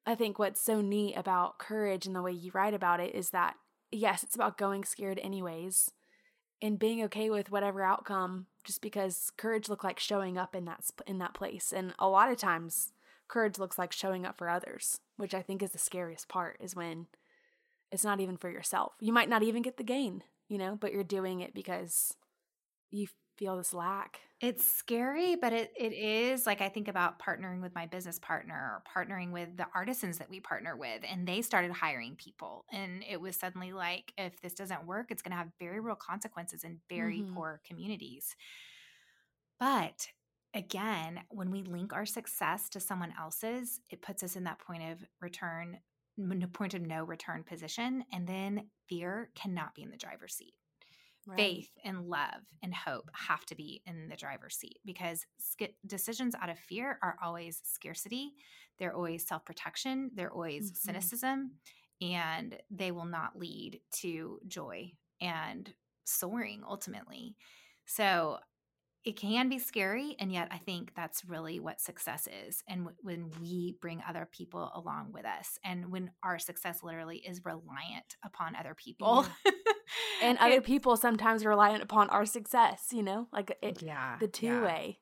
[0.05, 3.29] I think what's so neat about courage and the way you write about it is
[3.29, 3.55] that
[3.91, 5.91] yes, it's about going scared anyways
[6.61, 10.81] and being okay with whatever outcome just because courage looks like showing up in that
[11.05, 11.73] in that place.
[11.75, 12.93] And a lot of times
[13.27, 16.75] courage looks like showing up for others, which I think is the scariest part is
[16.75, 17.07] when
[17.91, 18.93] it's not even for yourself.
[18.99, 22.15] You might not even get the gain, you know, but you're doing it because
[22.91, 24.21] you feel this lack.
[24.43, 28.53] It's scary, but it it is like I think about partnering with my business partner
[28.53, 33.06] or partnering with the artisans that we partner with and they started hiring people and
[33.10, 36.65] it was suddenly like if this doesn't work, it's going to have very real consequences
[36.65, 37.34] in very mm-hmm.
[37.34, 38.36] poor communities.
[39.62, 40.08] But
[40.53, 44.84] again, when we link our success to someone else's, it puts us in that point
[44.91, 45.77] of return
[46.51, 50.53] point of no return position and then fear cannot be in the driver's seat
[51.25, 51.38] Right.
[51.38, 56.36] Faith and love and hope have to be in the driver's seat because sk- decisions
[56.36, 58.33] out of fear are always scarcity.
[58.77, 60.12] They're always self protection.
[60.15, 60.86] They're always mm-hmm.
[60.86, 61.51] cynicism,
[62.01, 67.38] and they will not lead to joy and soaring ultimately.
[67.86, 68.39] So
[69.05, 72.97] it can be scary and yet i think that's really what success is and w-
[73.01, 78.15] when we bring other people along with us and when our success literally is reliant
[78.23, 79.51] upon other people yeah.
[80.23, 83.27] And other people sometimes reliant upon our success you know?
[83.31, 84.63] Like it, yeah the two yeah.
[84.63, 84.99] way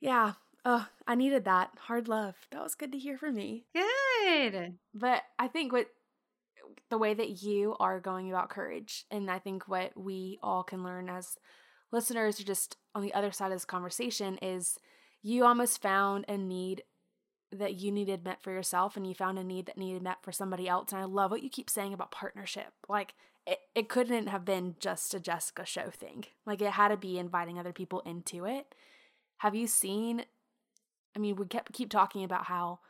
[0.00, 0.32] yeah.
[0.66, 1.70] Oh i needed that.
[1.78, 2.34] Hard love.
[2.50, 3.64] That was good to hear from me.
[3.74, 4.74] Good.
[4.92, 5.88] But i think what
[6.90, 10.84] the way that you are going about courage and i think what we all can
[10.84, 11.38] learn as
[11.90, 14.78] listeners are just on the other side of this conversation is
[15.22, 16.82] you almost found a need
[17.50, 20.32] that you needed met for yourself and you found a need that needed met for
[20.32, 20.92] somebody else.
[20.92, 22.72] And I love what you keep saying about partnership.
[22.88, 23.14] Like
[23.46, 26.24] it, it couldn't have been just a Jessica show thing.
[26.46, 28.74] Like it had to be inviting other people into it.
[29.38, 30.24] Have you seen
[31.16, 32.80] I mean, we kept keep talking about how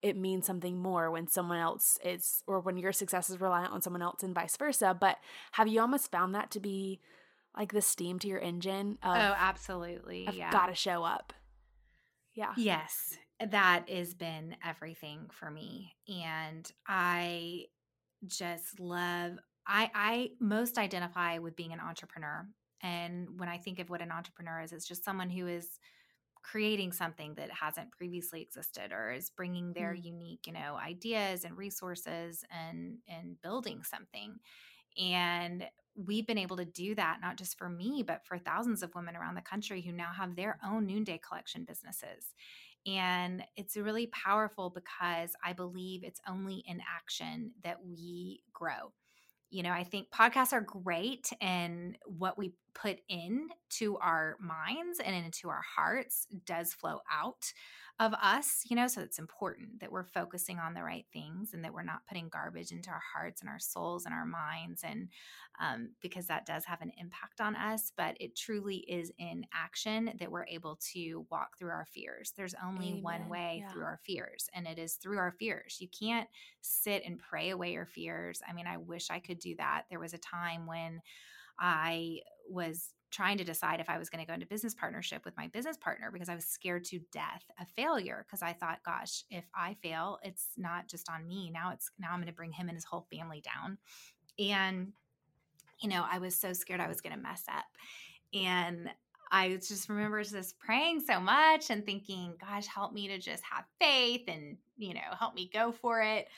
[0.00, 3.82] it means something more when someone else is or when your success is reliant on
[3.82, 4.96] someone else and vice versa.
[4.98, 5.18] But
[5.52, 7.00] have you almost found that to be
[7.58, 8.98] like the steam to your engine.
[9.02, 10.26] Of, oh, absolutely.
[10.28, 10.52] I've yeah.
[10.52, 11.32] got to show up.
[12.34, 12.52] Yeah.
[12.56, 13.16] Yes.
[13.40, 15.96] that has been everything for me.
[16.08, 17.64] And I
[18.26, 22.48] just love I I most identify with being an entrepreneur.
[22.82, 25.78] And when I think of what an entrepreneur is, it's just someone who is
[26.42, 30.04] creating something that hasn't previously existed or is bringing their mm.
[30.04, 34.36] unique, you know, ideas and resources and and building something.
[34.98, 38.94] And we've been able to do that not just for me, but for thousands of
[38.94, 42.34] women around the country who now have their own noonday collection businesses.
[42.86, 48.92] And it's really powerful because I believe it's only in action that we grow.
[49.50, 55.00] You know, I think podcasts are great and what we put in to our minds
[55.00, 57.52] and into our hearts does flow out
[58.00, 61.64] of us, you know, so it's important that we're focusing on the right things and
[61.64, 64.82] that we're not putting garbage into our hearts and our souls and our minds.
[64.84, 65.08] And
[65.60, 70.12] um, because that does have an impact on us, but it truly is in action
[70.20, 72.32] that we're able to walk through our fears.
[72.36, 73.02] There's only Amen.
[73.02, 73.72] one way yeah.
[73.72, 75.78] through our fears, and it is through our fears.
[75.80, 76.28] You can't
[76.60, 78.40] sit and pray away your fears.
[78.48, 79.86] I mean, I wish I could do that.
[79.90, 81.00] There was a time when
[81.58, 85.36] I was trying to decide if I was going to go into business partnership with
[85.36, 89.24] my business partner because I was scared to death of failure because I thought gosh
[89.30, 91.50] if I fail it's not just on me.
[91.50, 93.78] Now it's now I'm going to bring him and his whole family down.
[94.38, 94.92] And
[95.80, 97.64] you know I was so scared I was going to mess up.
[98.34, 98.90] And
[99.30, 103.64] I just remember just praying so much and thinking gosh help me to just have
[103.80, 106.28] faith and you know help me go for it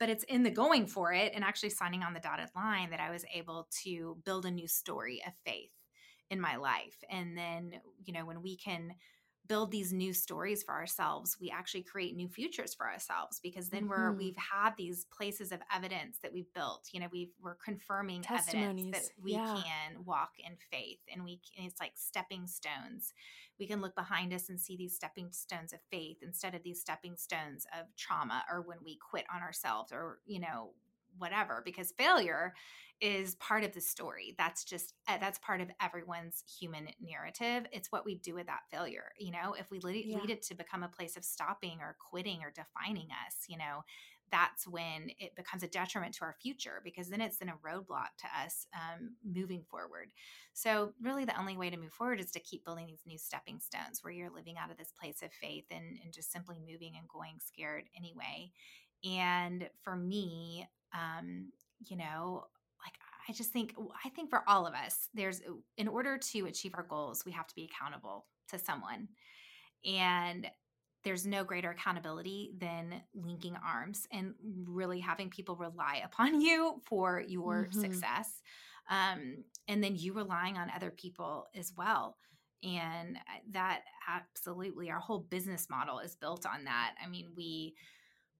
[0.00, 3.00] but it's in the going for it and actually signing on the dotted line that
[3.00, 5.70] I was able to build a new story of faith
[6.30, 6.96] in my life.
[7.10, 8.94] And then, you know, when we can
[9.50, 13.88] build these new stories for ourselves we actually create new futures for ourselves because then
[13.88, 14.18] we're mm-hmm.
[14.18, 18.96] we've had these places of evidence that we've built you know we we're confirming evidence
[18.96, 19.60] that we yeah.
[19.64, 23.12] can walk in faith and we and it's like stepping stones
[23.58, 26.80] we can look behind us and see these stepping stones of faith instead of these
[26.80, 30.70] stepping stones of trauma or when we quit on ourselves or you know
[31.18, 32.54] whatever because failure
[33.00, 37.90] is part of the story that's just eh, that's part of everyone's human narrative it's
[37.90, 40.18] what we do with that failure you know if we lead, yeah.
[40.18, 43.82] lead it to become a place of stopping or quitting or defining us you know
[44.30, 48.14] that's when it becomes a detriment to our future because then it's in a roadblock
[48.18, 50.10] to us um, moving forward.
[50.52, 53.60] So, really, the only way to move forward is to keep building these new stepping
[53.60, 56.94] stones where you're living out of this place of faith and, and just simply moving
[56.98, 58.50] and going scared anyway.
[59.04, 61.50] And for me, um,
[61.88, 62.44] you know,
[62.84, 62.94] like
[63.28, 65.40] I just think I think for all of us, there's
[65.76, 69.08] in order to achieve our goals, we have to be accountable to someone.
[69.84, 70.46] And
[71.02, 74.34] there's no greater accountability than linking arms and
[74.66, 77.80] really having people rely upon you for your mm-hmm.
[77.80, 78.42] success.
[78.90, 82.16] Um, and then you relying on other people as well.
[82.62, 86.94] And uh, that absolutely, our whole business model is built on that.
[87.02, 87.74] I mean, we,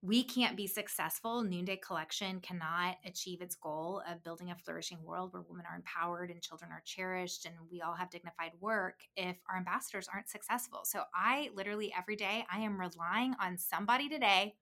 [0.02, 1.42] we can't be successful.
[1.42, 6.30] Noonday Collection cannot achieve its goal of building a flourishing world where women are empowered
[6.30, 10.80] and children are cherished and we all have dignified work if our ambassadors aren't successful.
[10.84, 14.54] So I literally every day I am relying on somebody today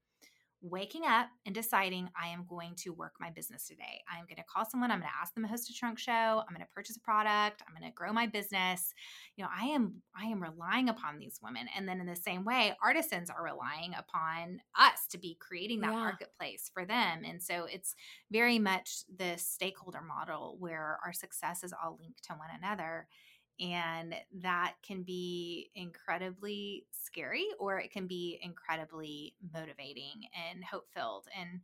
[0.60, 4.02] waking up and deciding I am going to work my business today.
[4.10, 6.12] I'm going to call someone, I'm going to ask them to host a trunk show,
[6.12, 8.92] I'm going to purchase a product, I'm going to grow my business.
[9.36, 11.66] You know, I am I am relying upon these women.
[11.76, 15.92] And then in the same way, artisans are relying upon us to be creating that
[15.92, 15.98] yeah.
[15.98, 17.22] marketplace for them.
[17.24, 17.94] And so it's
[18.30, 23.06] very much the stakeholder model where our success is all linked to one another
[23.60, 31.26] and that can be incredibly scary or it can be incredibly motivating and hope filled
[31.38, 31.60] and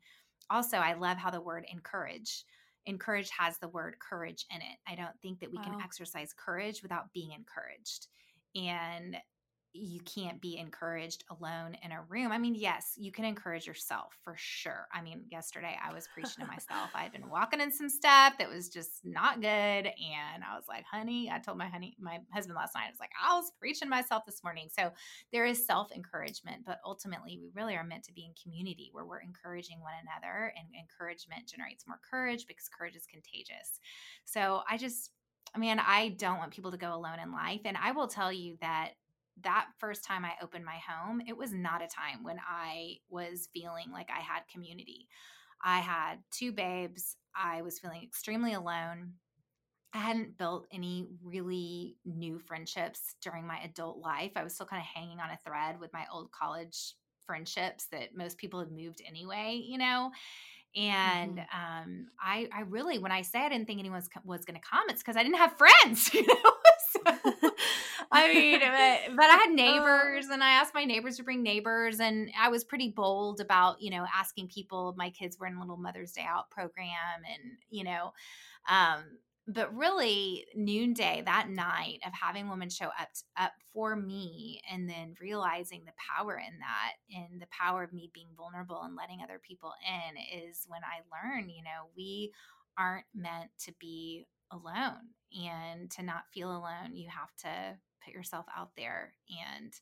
[0.51, 2.45] also i love how the word encourage
[2.87, 5.65] encourage has the word courage in it i don't think that we wow.
[5.65, 8.09] can exercise courage without being encouraged
[8.57, 9.17] and
[9.75, 12.31] you can't be encouraged alone in a room.
[12.31, 14.87] I mean, yes, you can encourage yourself for sure.
[14.93, 16.91] I mean, yesterday I was preaching to myself.
[16.95, 19.49] I had been walking in some stuff that was just not good.
[19.49, 23.01] And I was like, honey, I told my honey, my husband last night, I was
[23.01, 24.69] like, I was preaching myself this morning.
[24.71, 24.93] So
[25.33, 29.05] there is self encouragement, but ultimately we really are meant to be in community where
[29.05, 33.81] we're encouraging one another and encouragement generates more courage because courage is contagious.
[34.25, 35.11] So I just,
[35.53, 37.63] I mean, I don't want people to go alone in life.
[37.65, 38.91] And I will tell you that
[39.43, 43.49] that first time I opened my home, it was not a time when I was
[43.53, 45.09] feeling like I had community.
[45.63, 47.17] I had two babes.
[47.35, 49.15] I was feeling extremely alone.
[49.93, 54.33] I hadn't built any really new friendships during my adult life.
[54.37, 56.95] I was still kind of hanging on a thread with my old college
[57.27, 60.11] friendships that most people had moved anyway, you know.
[60.77, 61.83] And mm-hmm.
[61.83, 64.67] um, I, I really, when I say I didn't think anyone was, was going to
[64.69, 66.51] come, it's because I didn't have friends, you know.
[68.13, 72.01] I mean, but, but I had neighbors and I asked my neighbors to bring neighbors
[72.01, 75.61] and I was pretty bold about, you know, asking people, my kids were in a
[75.61, 78.13] little Mother's Day out program and, you know,
[78.69, 79.03] um,
[79.47, 85.15] but really noonday that night of having women show up up for me and then
[85.21, 89.39] realizing the power in that and the power of me being vulnerable and letting other
[89.47, 92.33] people in is when i learn you know we
[92.79, 98.47] aren't meant to be alone and to not feel alone you have to put yourself
[98.57, 99.13] out there
[99.53, 99.73] and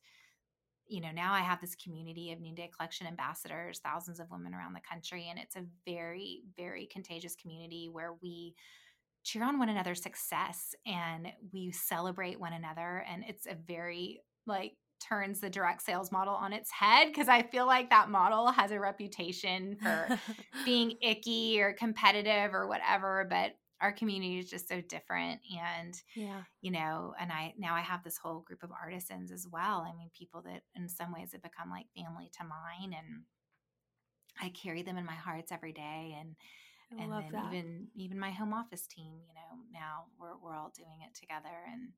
[0.89, 4.73] you know now i have this community of noonday collection ambassadors thousands of women around
[4.73, 8.55] the country and it's a very very contagious community where we
[9.25, 14.73] cheer on one another's success and we celebrate one another and it's a very like
[15.01, 18.71] turns the direct sales model on its head because I feel like that model has
[18.71, 20.19] a reputation for
[20.65, 23.53] being icky or competitive or whatever but
[23.83, 25.41] our community is just so different
[25.77, 29.47] and yeah you know and i now i have this whole group of artisans as
[29.51, 33.23] well i mean people that in some ways have become like family to mine and
[34.41, 36.37] i carry them in my hearts every day and
[36.97, 37.53] I and love then that.
[37.55, 41.57] even even my home office team you know now we're, we're all doing it together
[41.73, 41.89] and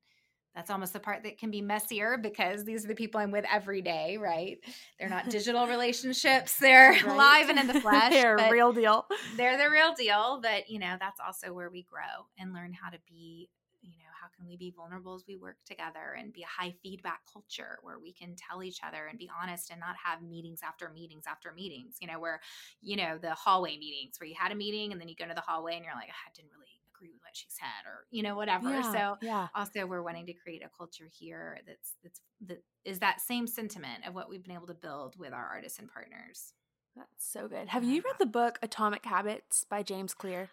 [0.55, 3.45] that's almost the part that can be messier because these are the people i'm with
[3.53, 4.59] every day right
[4.99, 7.17] they're not digital relationships they're Right.
[7.17, 9.07] live and in the flesh They're real deal.
[9.37, 12.91] they're the real deal but you know that's also where we grow and learn how
[12.91, 13.49] to be
[13.83, 16.75] you know how can we be vulnerable as we work together and be a high
[16.83, 20.61] feedback culture where we can tell each other and be honest and not have meetings
[20.67, 22.41] after meetings after meetings you know where
[22.81, 25.35] you know the hallway meetings where you had a meeting and then you go to
[25.35, 26.74] the hallway and you're like i didn't really
[27.05, 29.49] agree with what she said or you know whatever Yeah, so yeah.
[29.55, 34.07] also we're wanting to create a culture here that's that's that is that same sentiment
[34.07, 36.53] of what we've been able to build with our artists and partners
[36.97, 37.69] That's so good.
[37.69, 40.51] Have you read the book Atomic Habits by James Clear?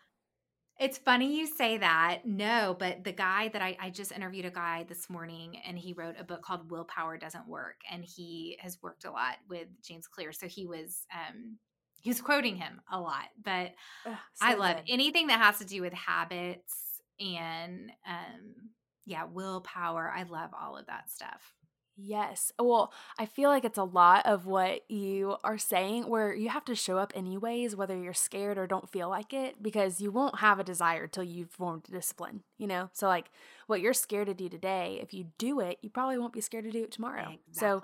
[0.80, 2.22] It's funny you say that.
[2.26, 5.93] No, but the guy that I, I just interviewed a guy this morning and he
[5.93, 7.82] wrote a book called Willpower Doesn't Work.
[7.91, 10.32] And he has worked a lot with James Clear.
[10.34, 11.60] So he was um
[12.02, 13.28] he was quoting him a lot.
[13.43, 13.72] But
[14.06, 14.86] Ugh, I love good.
[14.89, 18.70] anything that has to do with habits and um
[19.06, 20.12] yeah, willpower.
[20.16, 21.56] I love all of that stuff.
[21.97, 22.52] Yes.
[22.58, 26.66] Well, I feel like it's a lot of what you are saying where you have
[26.66, 30.39] to show up anyways, whether you're scared or don't feel like it, because you won't
[30.39, 32.89] have a desire till you've formed discipline, you know?
[32.93, 33.30] So, like,
[33.68, 36.64] what you're scared to do today, if you do it, you probably won't be scared
[36.64, 37.34] to do it tomorrow.
[37.52, 37.84] So,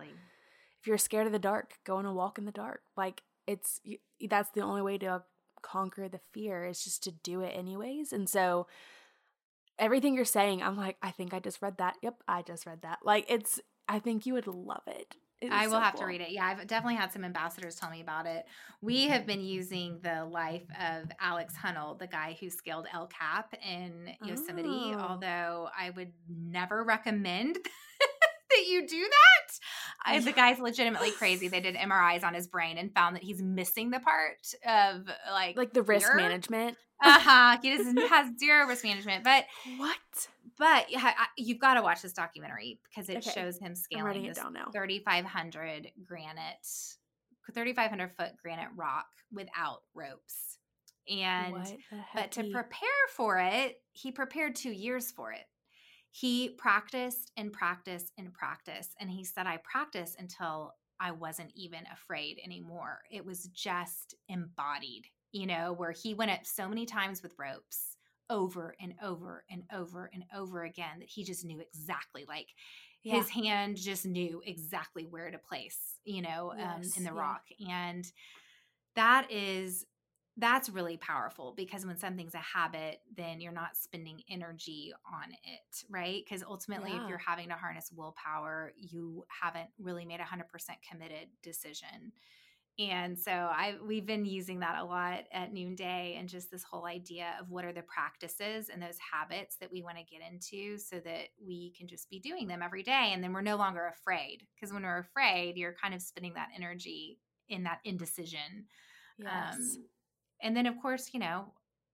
[0.80, 2.82] if you're scared of the dark, go on a walk in the dark.
[2.96, 3.80] Like, it's
[4.30, 5.24] that's the only way to
[5.62, 8.14] conquer the fear is just to do it anyways.
[8.14, 8.68] And so,
[9.80, 11.96] everything you're saying, I'm like, I think I just read that.
[12.02, 13.00] Yep, I just read that.
[13.04, 15.16] Like, it's, I think you would love it.
[15.40, 16.32] It I will so have to read it.
[16.32, 18.46] Yeah, I've definitely had some ambassadors tell me about it.
[18.82, 23.54] We have been using the life of Alex Honnold, the guy who scaled El Cap
[23.64, 25.00] in Yosemite, Oh.
[25.00, 27.60] although I would never recommend
[28.58, 29.60] that you do that.
[30.06, 31.48] I, the guy's legitimately crazy.
[31.48, 35.58] They did MRIs on his brain and found that he's missing the part of like
[35.58, 36.18] Like the risk fear.
[36.18, 36.78] management.
[37.04, 37.58] Uh huh.
[37.62, 39.46] He doesn't has zero risk management, but
[39.78, 40.30] What?
[40.58, 40.88] but
[41.38, 43.32] you've got to watch this documentary because it Okay.
[43.32, 44.38] shows him scaling this
[44.74, 46.68] 3,500 granite,
[47.46, 50.58] 3,500 foot granite rock without ropes.
[51.10, 51.54] And,
[52.16, 55.46] but to prepare for it, he prepared two years for it.
[56.12, 58.96] He practiced and practiced and practiced.
[59.00, 63.00] And he said, I practiced until I wasn't even afraid anymore.
[63.12, 67.98] It was just embodied, you know, where he went up so many times with ropes
[68.30, 72.48] over and over and over and over again that he just knew exactly like
[73.04, 73.16] Yeah.
[73.16, 77.20] his hand just knew exactly where to place you know um, in the yeah.
[77.20, 78.12] rock and
[78.96, 79.86] that is
[80.40, 85.84] that's really powerful because when something's a habit then you're not spending energy on it
[85.90, 87.04] right because ultimately Yeah.
[87.04, 90.44] if you're having to harness willpower you haven't really made a 100%
[90.90, 92.12] committed decision
[92.80, 96.86] and so I we've been using that a lot at noonday and just this whole
[96.86, 100.78] idea of what are the practices and those habits that we want to get into
[100.78, 103.88] so that we can just be doing them every day and then we're no longer
[103.88, 107.18] afraid because when we're afraid you're kind of spending that energy
[107.50, 108.66] in that indecision
[109.18, 109.56] Yes.
[109.56, 109.86] um,
[110.42, 111.46] and then of course you know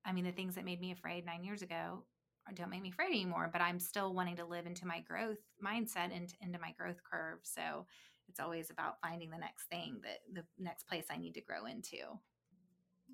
[0.06, 2.04] i mean the things that made me afraid nine years ago
[2.48, 5.40] uh, don't make me afraid anymore but i'm still wanting to live into my growth
[5.64, 7.86] mindset and into my growth curve so
[8.30, 11.66] it's always about finding the next thing that the next place i need to grow
[11.66, 11.98] into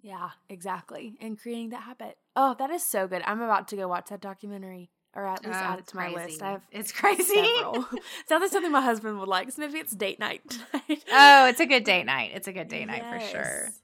[0.02, 1.18] yeah, exactly.
[1.20, 2.18] And creating that habit.
[2.36, 3.22] Oh, that is so good.
[3.26, 6.10] I'm about to go watch that documentary or at least Oh, add it to my
[6.10, 6.42] list.
[6.42, 7.34] I have it's crazy.
[8.28, 9.52] Sounds like something my husband would like.
[9.52, 10.42] So maybe it's date night
[11.12, 13.82] oh it's a good date night it's a good date night for sure Yes.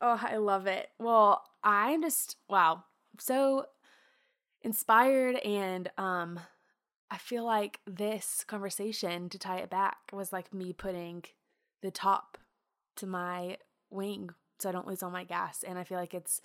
[0.00, 0.90] Oh, I love it.
[0.98, 2.84] Well, I'm just wow,
[3.18, 3.66] so
[4.62, 6.40] inspired and um
[7.10, 11.22] I feel like this conversation, to tie it back, was like me putting
[11.82, 12.36] the top
[12.96, 13.58] to my
[13.90, 15.62] wing so I don't lose all my gas.
[15.62, 16.40] And I feel like it's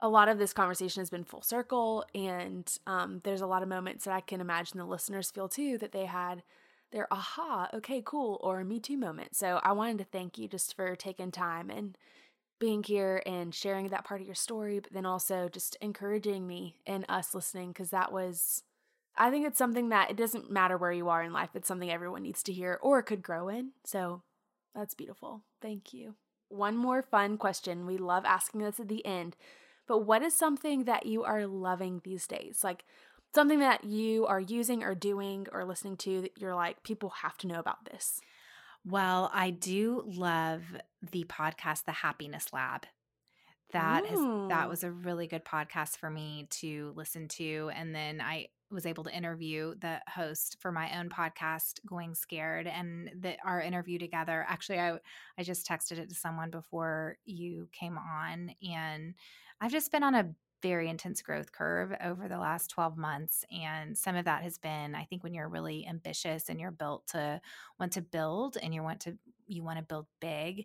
[0.00, 2.04] a lot of this conversation has been full circle.
[2.14, 5.78] And um, there's a lot of moments that I can imagine the listeners feel too
[5.78, 6.42] that they had
[6.92, 9.34] their aha, okay, cool, or me too moment.
[9.34, 11.98] So I wanted to thank you just for taking time and
[12.58, 16.76] being here and sharing that part of your story, but then also just encouraging me
[16.86, 18.62] and us listening because that was
[19.16, 21.90] I think it's something that it doesn't matter where you are in life, it's something
[21.90, 23.70] everyone needs to hear or could grow in.
[23.84, 24.22] So
[24.74, 25.42] that's beautiful.
[25.62, 26.16] Thank you.
[26.48, 27.86] One more fun question.
[27.86, 29.36] We love asking this at the end.
[29.86, 32.60] But what is something that you are loving these days?
[32.64, 32.84] Like
[33.34, 37.36] something that you are using or doing or listening to that you're like, people have
[37.38, 38.20] to know about this?
[38.86, 40.62] Well, I do love
[41.12, 42.86] the podcast, The Happiness Lab.
[43.72, 44.20] That has
[44.50, 47.70] that was a really good podcast for me to listen to.
[47.74, 52.66] And then I was able to interview the host for my own podcast going scared
[52.66, 54.98] and that our interview together actually i
[55.38, 59.14] i just texted it to someone before you came on and
[59.60, 60.28] i've just been on a
[60.64, 64.94] very intense growth curve over the last 12 months and some of that has been
[64.94, 67.38] i think when you're really ambitious and you're built to
[67.78, 70.64] want to build and you want to you want to build big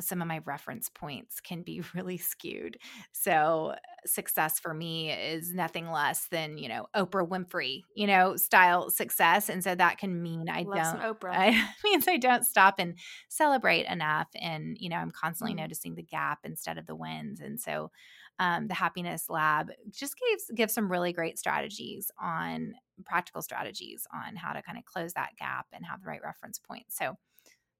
[0.00, 2.78] some of my reference points can be really skewed.
[3.12, 3.74] So
[4.04, 9.48] success for me is nothing less than, you know, Oprah Winfrey, you know, style success.
[9.48, 11.32] And so that can mean I Love don't Oprah.
[11.32, 12.96] I means I don't stop and
[13.28, 14.28] celebrate enough.
[14.34, 15.58] And, you know, I'm constantly mm.
[15.58, 17.40] noticing the gap instead of the wins.
[17.40, 17.90] And so
[18.38, 22.74] um, the happiness lab just gives gives some really great strategies on
[23.04, 26.58] practical strategies on how to kind of close that gap and have the right reference
[26.58, 26.86] point.
[26.88, 27.16] So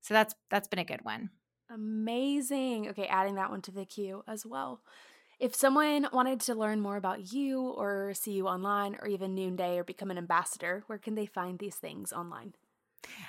[0.02, 1.30] so that's that's been a good one.
[1.70, 2.88] Amazing.
[2.90, 4.82] Okay, adding that one to the queue as well.
[5.40, 9.78] If someone wanted to learn more about you or see you online or even Noonday
[9.78, 12.54] or become an ambassador, where can they find these things online?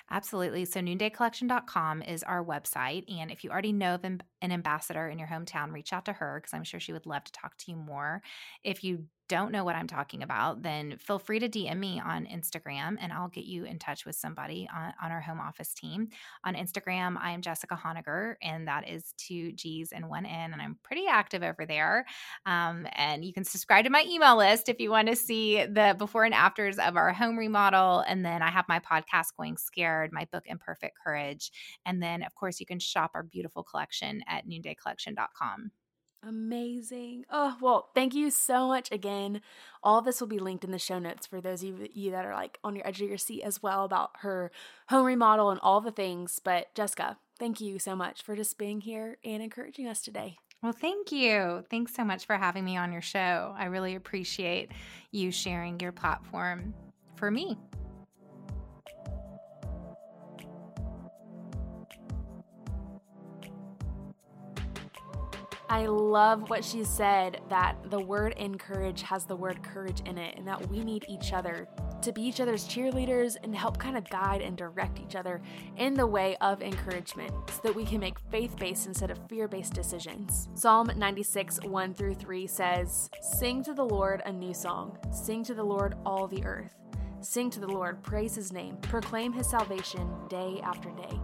[0.10, 0.66] Absolutely.
[0.66, 3.12] So, noondaycollection.com is our website.
[3.12, 4.04] And if you already know of
[4.44, 7.24] an ambassador in your hometown, reach out to her because I'm sure she would love
[7.24, 8.22] to talk to you more.
[8.64, 12.26] If you don't know what I'm talking about, then feel free to DM me on
[12.26, 16.10] Instagram and I'll get you in touch with somebody on, on our home office team.
[16.44, 20.62] On Instagram, I am Jessica Honegger, and that is two G's and one N, and
[20.62, 22.06] I'm pretty active over there.
[22.46, 25.96] Um, and you can subscribe to my email list if you want to see the
[25.98, 28.04] before and afters of our home remodel.
[28.06, 31.52] And then I have my podcast, Going Scared, my book, Imperfect Courage.
[31.86, 35.72] And then, of course, you can shop our beautiful collection at noondaycollection.com.
[36.26, 37.26] Amazing.
[37.30, 39.42] Oh, well, thank you so much again.
[39.84, 42.34] All this will be linked in the show notes for those of you that are
[42.34, 44.50] like on your edge of your seat as well about her
[44.88, 46.40] home remodel and all the things.
[46.42, 50.38] But Jessica, thank you so much for just being here and encouraging us today.
[50.62, 51.66] Well, thank you.
[51.70, 53.54] Thanks so much for having me on your show.
[53.58, 54.72] I really appreciate
[55.12, 56.74] you sharing your platform
[57.18, 57.58] for me.
[65.74, 70.38] I love what she said that the word encourage has the word courage in it,
[70.38, 71.68] and that we need each other
[72.04, 75.42] to be each other's cheerleaders and help kind of guide and direct each other
[75.78, 79.48] in the way of encouragement so that we can make faith based instead of fear
[79.48, 80.48] based decisions.
[80.54, 85.56] Psalm 96, 1 through 3 says, Sing to the Lord a new song, sing to
[85.56, 86.76] the Lord all the earth.
[87.22, 91.20] Sing to the Lord, praise his name, proclaim his salvation day after day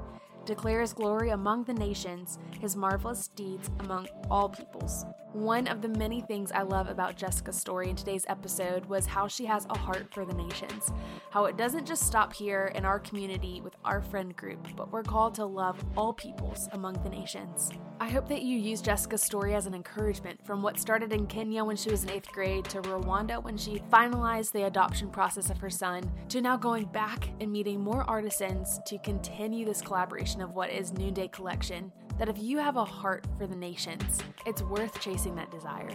[0.50, 5.06] declare his glory among the nations, his marvelous deeds among all peoples.
[5.34, 9.28] One of the many things I love about Jessica's story in today's episode was how
[9.28, 10.92] she has a heart for the nations.
[11.30, 15.04] How it doesn't just stop here in our community with our friend group, but we're
[15.04, 17.70] called to love all peoples among the nations.
[18.00, 21.64] I hope that you use Jessica's story as an encouragement from what started in Kenya
[21.64, 25.60] when she was in eighth grade to Rwanda when she finalized the adoption process of
[25.60, 30.54] her son to now going back and meeting more artisans to continue this collaboration of
[30.54, 35.00] what is Noonday Collection that if you have a heart for the nations, it's worth
[35.00, 35.90] chasing that desire.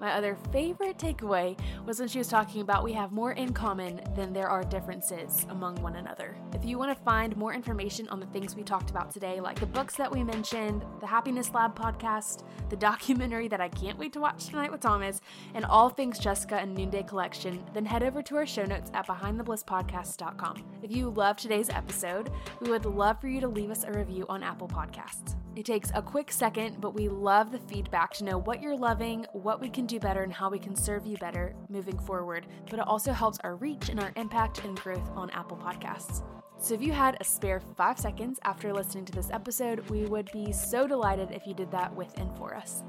[0.00, 4.00] My other favorite takeaway was when she was talking about we have more in common
[4.16, 6.38] than there are differences among one another.
[6.54, 9.60] If you want to find more information on the things we talked about today, like
[9.60, 14.14] the books that we mentioned, the Happiness Lab podcast, the documentary that I can't wait
[14.14, 15.20] to watch tonight with Thomas,
[15.52, 19.06] and all things Jessica and Noonday Collection, then head over to our show notes at
[19.06, 20.64] behindtheblisspodcast.com.
[20.82, 22.30] If you love today's episode,
[22.60, 25.36] we would love for you to leave us a review on Apple Podcasts.
[25.56, 29.26] It takes a quick second, but we love the feedback to know what you're loving,
[29.32, 32.46] what we can do better, and how we can serve you better moving forward.
[32.70, 36.22] But it also helps our reach and our impact and growth on Apple Podcasts.
[36.58, 40.30] So if you had a spare five seconds after listening to this episode, we would
[40.32, 42.82] be so delighted if you did that with and for us.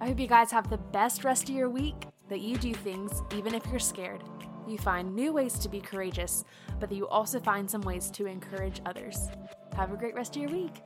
[0.00, 1.96] I hope you guys have the best rest of your week,
[2.28, 4.22] that you do things even if you're scared,
[4.68, 6.44] you find new ways to be courageous,
[6.78, 9.28] but that you also find some ways to encourage others.
[9.76, 10.82] Have a great rest of your week.